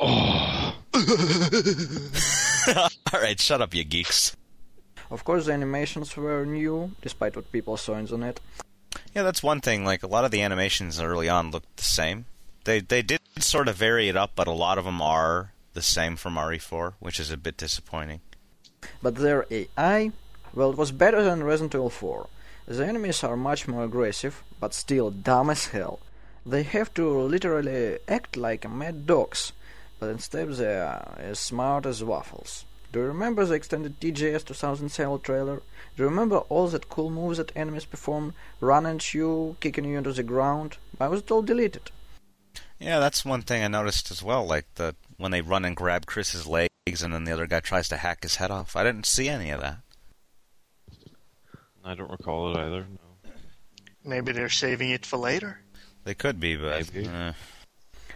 [0.00, 0.74] Oh.
[3.12, 4.36] All right, shut up, you geeks.
[5.10, 8.40] Of course, the animations were new, despite what people saw in the net.
[9.14, 9.84] Yeah, that's one thing.
[9.84, 12.26] Like a lot of the animations early on looked the same.
[12.64, 15.82] They they did sort of vary it up, but a lot of them are the
[15.82, 18.20] same from RE4, which is a bit disappointing.
[19.02, 20.12] But their AI,
[20.54, 22.28] well, it was better than Resident Evil 4.
[22.66, 26.00] The enemies are much more aggressive, but still dumb as hell.
[26.46, 29.52] They have to literally act like mad dogs,
[30.00, 32.64] but instead they are as smart as waffles.
[32.92, 35.62] Do you remember the extended TGS 2007 trailer?
[35.96, 39.98] Do you remember all that cool moves that enemies perform, run at you, kicking you
[39.98, 40.78] into the ground?
[40.96, 41.92] Why was it all deleted?
[42.80, 44.44] Yeah, that's one thing I noticed as well.
[44.44, 46.70] Like the when they run and grab Chris's legs,
[47.02, 48.74] and then the other guy tries to hack his head off.
[48.74, 49.76] I didn't see any of that.
[51.84, 52.86] I don't recall it either.
[52.90, 53.30] No.
[54.04, 55.60] Maybe they're saving it for later.
[56.04, 57.06] They could be, but Maybe.
[57.06, 57.32] uh,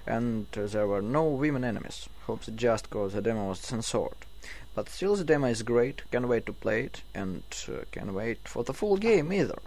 [0.06, 2.08] and there were no women enemies.
[2.26, 4.16] Hopes just cause the demo was censored.
[4.74, 6.02] But still, the demo is great.
[6.10, 9.58] Can't wait to play it, and uh, can't wait for the full game either.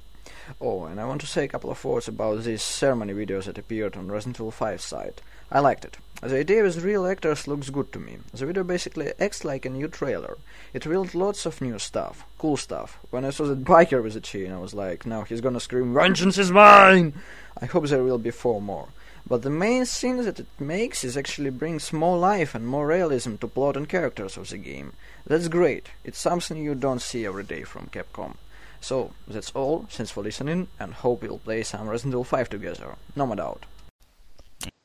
[0.60, 3.58] Oh, and I want to say a couple of words about these ceremony videos that
[3.58, 5.22] appeared on Resident Evil 5 site.
[5.52, 5.98] I liked it.
[6.22, 8.18] The idea with real actors looks good to me.
[8.34, 10.38] The video basically acts like a new trailer.
[10.74, 12.98] It revealed lots of new stuff, cool stuff.
[13.12, 15.94] When I saw that biker with a chain, I was like, now he's gonna scream,
[15.94, 17.14] Vengeance is mine!
[17.62, 18.90] I hope there will be four more.
[19.28, 23.36] But the main thing that it makes is actually brings more life and more realism
[23.38, 24.94] to plot and characters of the game.
[25.26, 25.90] That's great.
[26.06, 28.36] It's something you don't see every day from Capcom.
[28.80, 29.86] So, that's all.
[29.90, 32.96] Thanks for listening, and hope we'll play some Resident Evil 5 together.
[33.16, 33.66] No more doubt.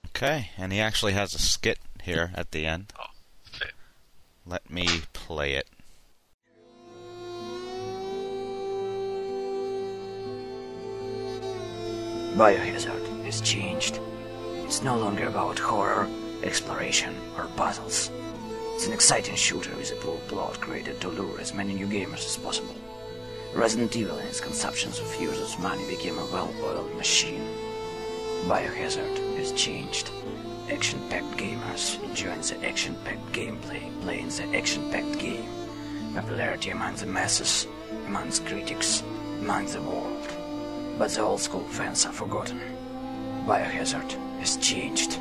[0.09, 0.51] okay.
[0.59, 2.93] And he actually has a skit here at the end.
[2.99, 3.07] Oh.
[4.45, 5.68] Let me play it.
[12.34, 14.01] Biohazard has changed.
[14.72, 16.08] It's no longer about horror,
[16.42, 18.10] exploration, or puzzles.
[18.74, 22.24] It's an exciting shooter with a poor plot created to lure as many new gamers
[22.24, 22.74] as possible.
[23.52, 27.46] Resident Evil and its consumptions of users' money became a well-oiled machine.
[28.46, 30.10] Biohazard has changed.
[30.70, 35.50] Action-packed gamers enjoying the action-packed gameplay, playing the action-packed game.
[36.14, 37.66] Popularity among the masses,
[38.06, 39.02] amongst critics,
[39.38, 40.28] among the world.
[40.96, 42.58] But the old school fans are forgotten.
[43.46, 45.20] Biohazard has changed.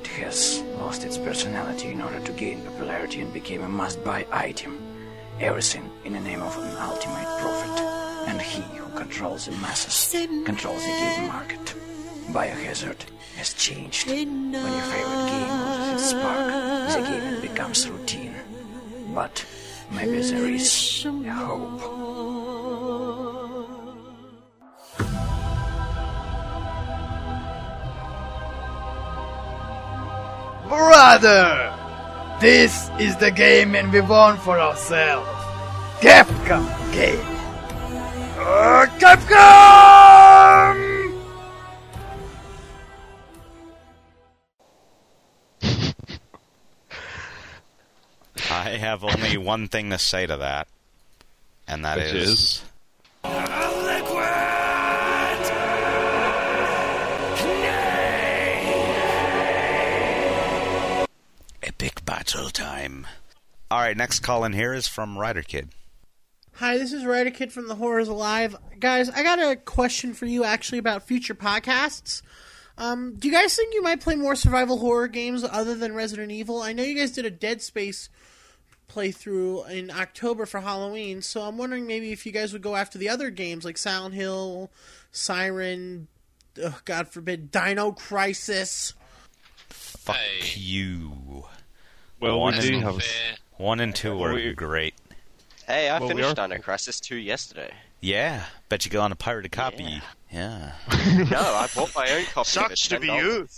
[0.00, 4.26] It has lost its personality in order to gain popularity and became a must buy
[4.32, 4.82] item.
[5.38, 7.76] Everything in the name of an ultimate profit.
[8.26, 10.10] And he who controls the masses
[10.44, 11.74] controls the game market.
[12.32, 13.02] Biohazard
[13.36, 14.08] has changed.
[14.08, 16.46] When your favorite game loses its spark,
[16.94, 18.34] the gaming becomes routine.
[19.14, 19.46] But
[19.92, 22.41] maybe there is a hope.
[30.72, 31.68] Brother!
[32.40, 35.28] This is the game and we won for ourselves.
[36.00, 36.64] Capcom
[36.94, 37.20] game.
[38.38, 40.88] Uh, Capcom!
[48.50, 50.68] I have only one thing to say to that.
[51.68, 52.62] and that Which is.
[53.24, 53.61] Epic
[62.22, 63.04] battle time.
[63.68, 65.70] All right, next call in here is from Rider Kid.
[66.54, 68.54] Hi, this is Ryder Kid from The Horrors Alive.
[68.78, 72.22] Guys, I got a question for you actually about future podcasts.
[72.78, 76.30] Um, do you guys think you might play more survival horror games other than Resident
[76.30, 76.62] Evil?
[76.62, 78.08] I know you guys did a Dead Space
[78.88, 82.98] playthrough in October for Halloween, so I'm wondering maybe if you guys would go after
[82.98, 84.70] the other games like Silent Hill,
[85.10, 86.06] Siren,
[86.64, 88.94] ugh, God forbid, Dino Crisis.
[89.68, 90.16] Fuck
[90.54, 91.46] you.
[92.22, 93.02] Well, one we do and, have.
[93.56, 94.94] one and two were We- great.
[95.66, 97.72] Hey, I Well, finished are- Dino Crisis 2 yesterday.
[98.00, 100.00] Yeah, bet you got on a pirated copy.
[100.30, 100.72] Yeah.
[101.30, 102.48] no, I bought my own copy.
[102.48, 103.48] Sucks to be you.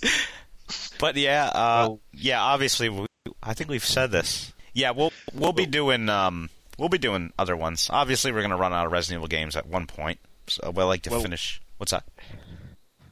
[0.98, 2.42] But yeah, uh, yeah.
[2.42, 3.06] Obviously, we,
[3.42, 4.52] I think we've said this.
[4.72, 7.88] Yeah, we'll we'll be doing um we'll be doing other ones.
[7.90, 10.18] Obviously, we're gonna run out of Resident Evil games at one point.
[10.46, 11.60] So we'll like to Well- finish.
[11.78, 12.04] What's that?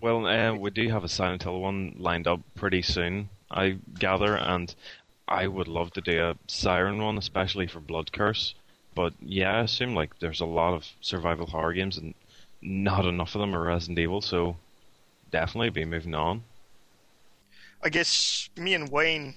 [0.00, 4.34] Well, uh, we do have a Silent Hill one lined up pretty soon, I gather,
[4.36, 4.74] and
[5.32, 8.54] I would love to do a Siren one, especially for Blood Curse.
[8.94, 12.14] But yeah, I assume like there's a lot of survival horror games, and
[12.60, 14.56] not enough of them are Resident Evil, so
[15.30, 16.44] definitely be moving on.
[17.82, 19.34] I guess me and Wayne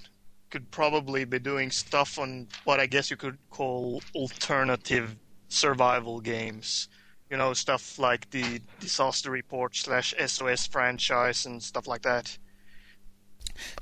[0.50, 5.16] could probably be doing stuff on what I guess you could call alternative
[5.48, 6.90] survival games.
[7.32, 12.38] You know, stuff like the Disaster Report slash SOS franchise and stuff like that.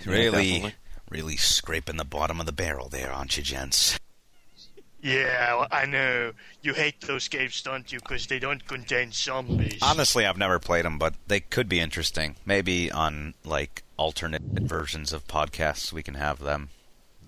[0.05, 0.75] Really, definitely.
[1.13, 3.99] Really scraping the bottom of the barrel there, aren't you, gents?
[5.01, 6.31] Yeah, I know.
[6.61, 7.99] You hate those games, don't you?
[7.99, 9.79] Because they don't contain zombies.
[9.81, 12.37] Honestly, I've never played them, but they could be interesting.
[12.45, 16.69] Maybe on like alternate versions of podcasts, we can have them.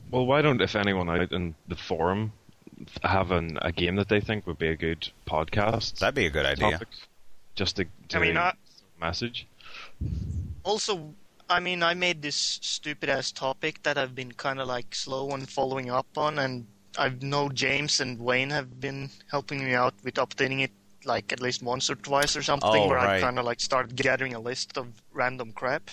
[0.10, 2.32] Well, why don't, if anyone out in the forum,
[3.04, 6.00] have an, a game that they think would be a good podcast?
[6.00, 6.72] That'd be a good idea.
[6.72, 6.88] topic,
[7.56, 8.54] just to, to I mean, I,
[9.02, 9.48] message.
[10.64, 11.14] also,
[11.50, 15.30] I mean, I made this stupid ass topic that I've been kind of like slow
[15.32, 16.66] on following up on, and
[16.98, 20.72] I know James and Wayne have been helping me out with updating it
[21.06, 23.96] like at least once or twice or something, Oh, where I kind of like started
[23.96, 25.92] gathering a list of random crap.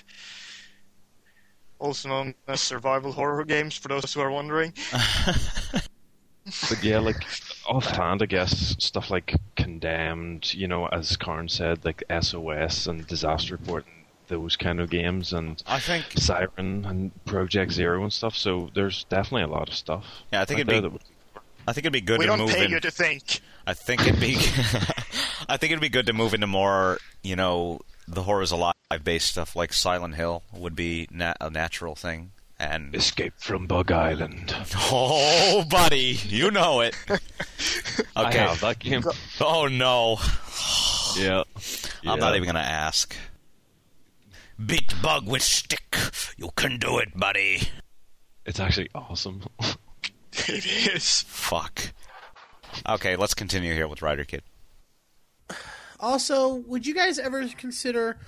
[1.78, 4.72] Also known as survival horror games, for those who are wondering.
[6.68, 7.24] But yeah, like
[7.66, 13.56] offhand, I guess stuff like Condemned, you know, as Karn said, like SOS and Disaster
[13.56, 14.01] Report, and
[14.32, 18.34] those kind of games, and I think Siren and Project Zero and stuff.
[18.34, 20.04] So there's definitely a lot of stuff.
[20.32, 21.02] Yeah, I think it'd be that would-
[21.68, 22.70] I think it'd be good we to don't move pay in.
[22.72, 23.40] you to think.
[23.68, 24.34] I think it'd be
[25.48, 28.74] I think it'd be good to move into more, you know, the horrors alive
[29.04, 32.32] based stuff like Silent Hill would be na- a natural thing.
[32.58, 34.54] And Escape from Bug Island.
[34.76, 36.96] oh, buddy, you know it.
[38.16, 38.38] I Okay.
[38.38, 39.02] have that game.
[39.40, 40.18] Oh no,
[41.16, 41.42] Yeah.
[42.04, 43.14] I'm not even gonna ask.
[44.64, 45.96] Beat bug with stick.
[46.36, 47.68] You can do it, buddy.
[48.44, 49.42] It's actually awesome.
[50.32, 51.22] it is.
[51.28, 51.92] Fuck.
[52.88, 54.42] Okay, let's continue here with Rider Kid.
[56.00, 58.18] Also, would you guys ever consider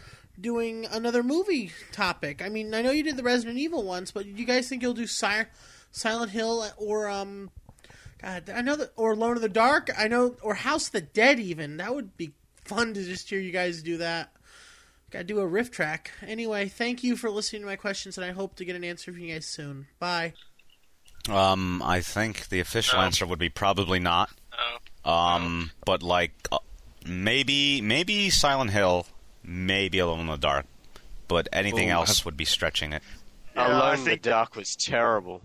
[0.40, 2.42] doing another movie topic?
[2.42, 4.82] I mean, I know you did the Resident Evil ones, but do you guys think
[4.82, 5.44] you'll do Si-
[5.90, 7.50] Silent Hill or um,
[8.22, 9.90] God, I know that or Lone in the Dark?
[9.98, 11.78] I know or House of the Dead even.
[11.78, 12.32] That would be
[12.64, 14.32] fun to just hear you guys do that.
[15.14, 16.10] Got to do a riff track.
[16.26, 19.12] Anyway, thank you for listening to my questions, and I hope to get an answer
[19.12, 19.86] from you guys soon.
[20.00, 20.32] Bye.
[21.28, 23.04] Um, I think the official No.
[23.04, 24.30] answer would be probably not.
[25.04, 25.10] Oh.
[25.12, 26.58] Um, but like uh,
[27.06, 29.06] maybe maybe Silent Hill,
[29.44, 30.66] maybe Alone in the Dark,
[31.28, 33.04] but anything Well, else have- would be stretching it.
[33.54, 35.42] Yeah, I Alone in the Dark was terrible.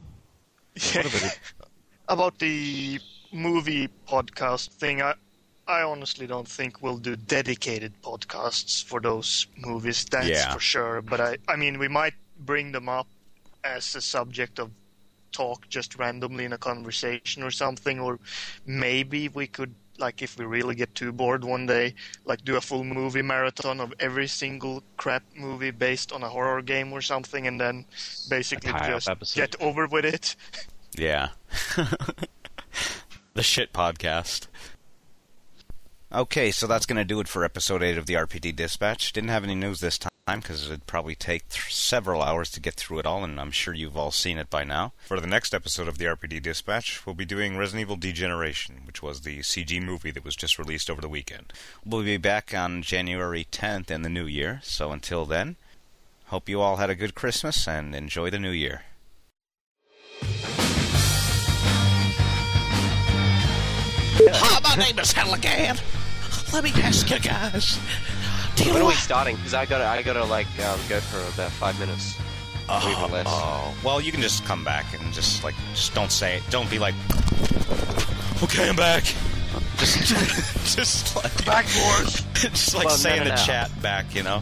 [0.96, 1.08] Yeah.
[2.10, 3.00] About the
[3.32, 5.14] movie podcast thing, I,
[5.70, 10.04] I honestly don't think we'll do dedicated podcasts for those movies.
[10.10, 10.52] That's Yeah.
[10.52, 11.02] for sure.
[11.04, 13.08] But I, I mean, we might bring them up
[13.64, 14.72] as a subject of
[15.32, 18.20] talk just randomly in a conversation or something, or
[18.66, 19.76] maybe we could.
[20.00, 21.94] Like if we really get too bored one day,
[22.24, 26.62] like do a full movie marathon of every single crap movie based on a horror
[26.62, 27.86] game or something, and then
[28.30, 29.40] basically just episode.
[29.42, 30.38] get over with it.
[30.98, 31.30] Yeah.
[33.34, 34.48] the shit podcast.
[36.12, 39.14] Okay, so that's going to do it for episode 8 of the RPD Dispatch.
[39.14, 42.74] Didn't have any news this time because it'd probably take th- several hours to get
[42.74, 44.94] through it all, and I'm sure you've all seen it by now.
[45.06, 49.04] For the next episode of the RPD Dispatch, we'll be doing Resident Evil Degeneration, which
[49.04, 51.54] was the CG movie that was just released over the weekend.
[51.86, 55.58] We'll be back on January 10th in the new year, so until then,
[56.26, 58.82] hope you all had a good Christmas and enjoy the new year.
[64.32, 65.78] Hi, my name is Halligan.
[66.54, 67.80] Let me ask you guys.
[68.56, 69.36] Do you When are we starting?
[69.36, 72.18] Because I gotta, I gotta like um, go for about five minutes.
[72.70, 73.26] even less.
[73.30, 76.44] Oh, well, you can just come back and just like, just don't say it.
[76.50, 76.96] Don't be like,
[78.44, 79.04] okay, I'm back.
[79.78, 81.66] Just, just like back,
[82.34, 83.42] just like Well, say no, in the no.
[83.44, 84.40] chat back, you know.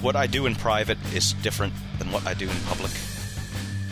[0.00, 2.92] What I do in private is different than what I do in public.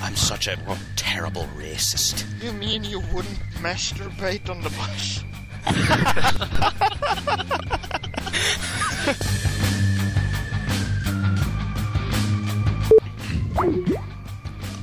[0.07, 0.57] I'm such a
[0.95, 2.25] terrible racist.
[2.41, 5.25] You mean you wouldn't masturbate on the bus?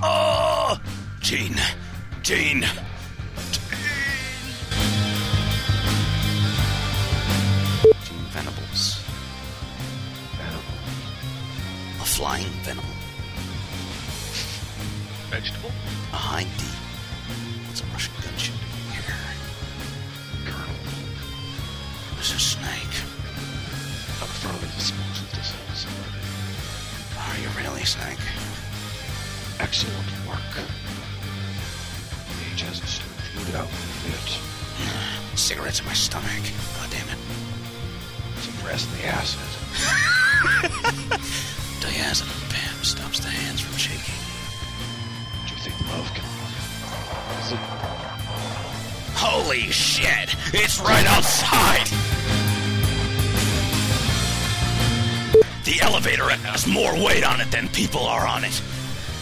[0.06, 0.78] Oh,
[1.22, 1.56] Gene,
[2.24, 2.66] Gene.
[8.04, 9.00] Gene Venables.
[12.02, 13.03] A flying Venable.
[15.34, 15.74] Vegetable?
[16.14, 16.64] A hind D.
[17.66, 18.54] What's a Russian gunship
[18.94, 19.18] here?
[20.46, 20.78] Colonel.
[22.14, 22.94] There's a snake.
[24.22, 26.06] I'm thoroughly disposed of this episode.
[27.18, 28.22] Are you really, Snake?
[29.58, 30.54] Excellent work.
[32.38, 33.74] Mage hasn't started out
[34.06, 34.30] yet.
[35.34, 36.46] Cigarettes in my stomach.
[36.78, 37.18] God damn it.
[38.38, 39.42] Some rest in the acid.
[41.82, 44.33] Diazepam stops the hands from shaking.
[49.16, 50.36] Holy shit!
[50.54, 51.88] It's right outside!
[55.64, 58.62] The elevator has more weight on it than people are on it.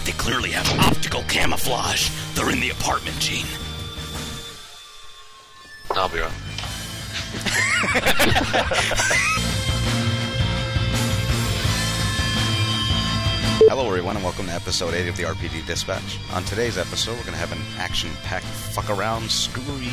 [0.06, 2.10] They clearly have optical camouflage.
[2.34, 3.46] They're in the apartment, Gene.
[5.92, 6.32] I'll be right.
[13.72, 16.20] Hello, everyone, and welcome to episode 8 of the RPD Dispatch.
[16.34, 19.88] On today's episode, we're going to have an action packed fuck around story.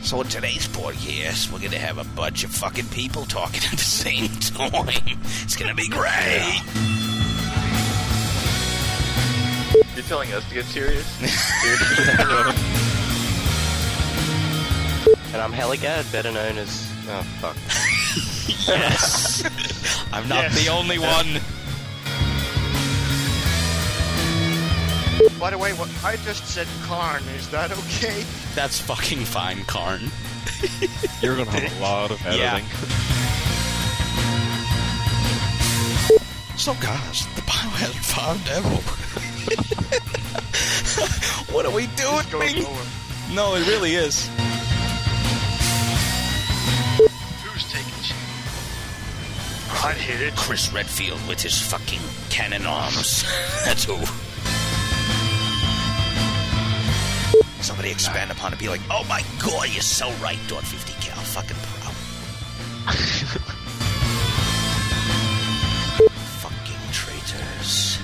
[0.00, 3.72] So, in today's podcast, we're going to have a bunch of fucking people talking at
[3.72, 5.18] the same time.
[5.42, 6.62] It's going to be great.
[9.94, 11.06] You're telling us to get serious?
[15.32, 16.90] And I'm Helligad, better known as.
[17.08, 17.56] Oh, fuck.
[18.66, 19.44] Yes.
[20.12, 20.64] I'm not Yes.
[20.64, 21.40] the only one.
[25.38, 28.24] By the way, what I just said Karn, is that okay?
[28.54, 30.10] That's fucking fine, Karn.
[31.22, 32.54] You're gonna have a lot of Yeah.
[32.54, 32.68] editing.
[36.56, 38.80] So, guys, the biohazard 5 demo.
[41.54, 42.24] what are we doing?
[42.30, 42.62] Go Bing?
[42.64, 42.86] lower.
[43.32, 44.28] No, it really is.
[49.96, 50.36] Hit it.
[50.36, 53.24] Chris Redfield with his fucking cannon arms.
[53.64, 53.96] That's who.
[57.62, 61.16] Somebody expand upon it, be like, oh my god, you're so right, Dot 50 cal,
[61.16, 61.94] fucking proud.
[66.42, 67.98] fucking traitors.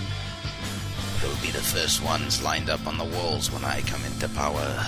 [1.21, 4.85] They'll be the first ones lined up on the walls when I come into power.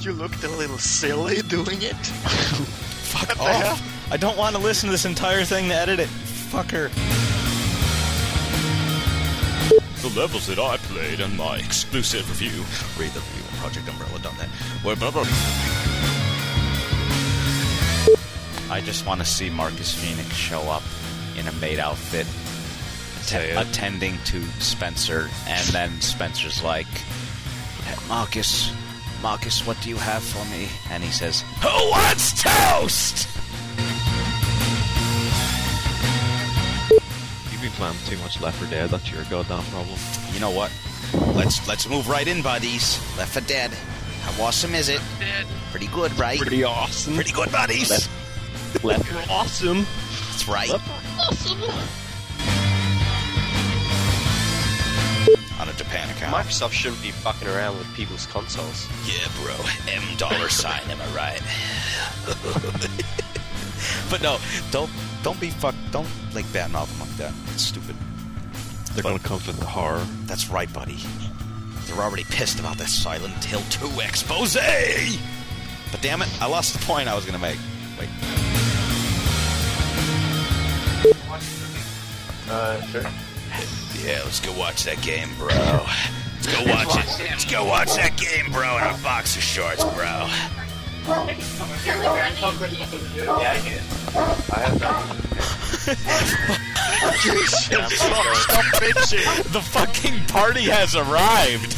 [0.00, 2.76] You looked a little silly doing it.
[3.16, 4.12] Fuck What off.
[4.12, 6.08] I don't want to listen to this entire thing to edit it.
[6.08, 6.90] Fucker.
[10.02, 12.62] The levels that I played in my exclusive review.
[13.02, 14.48] Read the review on ProjectUmbrella.net.
[14.84, 15.24] Where blah, blah.
[18.70, 20.82] I just want to see Marcus Phoenix show up
[21.38, 22.26] in a maid outfit,
[23.22, 28.70] Say attending to Spencer, and then Spencer's like, "Hey, Marcus,
[29.26, 30.68] Marcus, what do you have for me?
[30.88, 33.26] And he says, Who wants toast?
[37.50, 38.88] You've been playing too much Left 4 Dead.
[38.90, 39.98] That's your goddamn problem.
[40.32, 40.70] You know what?
[41.34, 43.00] Let's let's move right in, buddies.
[43.18, 43.72] Left for dead.
[44.22, 45.00] How awesome is it?
[45.18, 45.44] Dead.
[45.72, 46.38] Pretty good, right?
[46.38, 47.16] Pretty awesome.
[47.16, 47.90] Pretty good, buddies.
[47.90, 49.78] Left- Left 4 awesome.
[50.30, 50.68] That's right.
[50.68, 52.05] Left 4 awesome.
[55.58, 56.34] On a Japan account.
[56.34, 58.86] Microsoft shouldn't be fucking around with people's consoles.
[59.06, 59.54] Yeah, bro.
[59.92, 60.82] M dollar sign.
[60.90, 61.40] Am I right?
[64.10, 64.38] but no,
[64.70, 64.90] don't
[65.22, 65.74] don't be fuck.
[65.92, 67.32] Don't like badmouth them like that.
[67.54, 67.96] It's stupid.
[68.92, 70.04] They're But- gonna conflict the horror.
[70.26, 70.98] That's right, buddy.
[71.86, 74.54] They're already pissed about that Silent Hill 2 expose.
[74.56, 77.58] But damn it, I lost the point I was gonna make.
[77.98, 78.08] Wait.
[82.48, 83.02] Uh, sure.
[84.04, 85.48] Yeah, let's go watch that game, bro.
[85.48, 87.30] Let's go watch it.
[87.30, 90.28] Let's go watch that game, bro, in our boxer shorts, bro.
[91.06, 91.22] Yeah.
[94.52, 95.26] I have done.
[97.86, 99.52] Stop bitching.
[99.52, 101.74] The fucking party has arrived.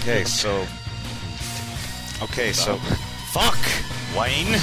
[0.00, 0.66] okay, so.
[2.22, 2.76] Okay, so.
[3.32, 3.75] Fuck!
[4.18, 4.58] Wayne!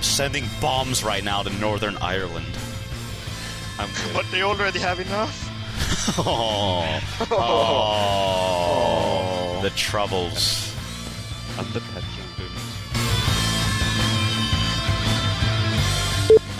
[0.00, 2.46] Sending bombs right now to Northern Ireland.
[3.78, 4.14] I'm good.
[4.14, 5.46] But they already have enough.
[6.18, 7.00] Oh.
[9.58, 9.60] oh.
[9.62, 10.74] The troubles.
[11.58, 12.24] And the pet king.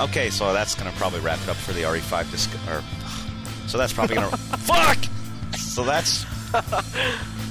[0.00, 2.50] Okay, so that's gonna probably wrap it up for the RE5 disc.
[2.68, 2.84] Or,
[3.66, 4.36] so that's probably gonna.
[4.36, 4.98] fuck.
[5.56, 6.24] So that's.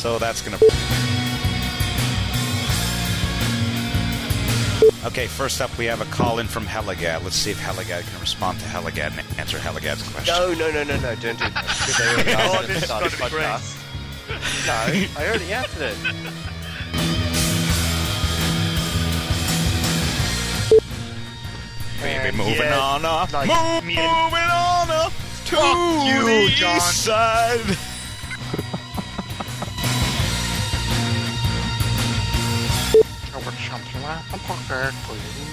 [0.00, 0.56] So that's gonna.
[5.04, 7.22] Okay, first up we have a call in from Helagad.
[7.22, 10.34] Let's see if Helagad can respond to Helagad and answer Helagad's question.
[10.34, 11.96] No, no, no, no, no, don't do that.
[12.00, 13.60] I already Oh, answered this at the is gonna be great.
[14.66, 17.10] No, I already answered it.
[22.00, 23.32] Baby, And moving yeah, on up.
[23.32, 25.12] like, Mo- moving on up
[25.46, 26.76] to Fuck you, the John.
[26.76, 27.76] east side.
[33.72, 33.82] Like
[34.32, 35.49] a pocket, please.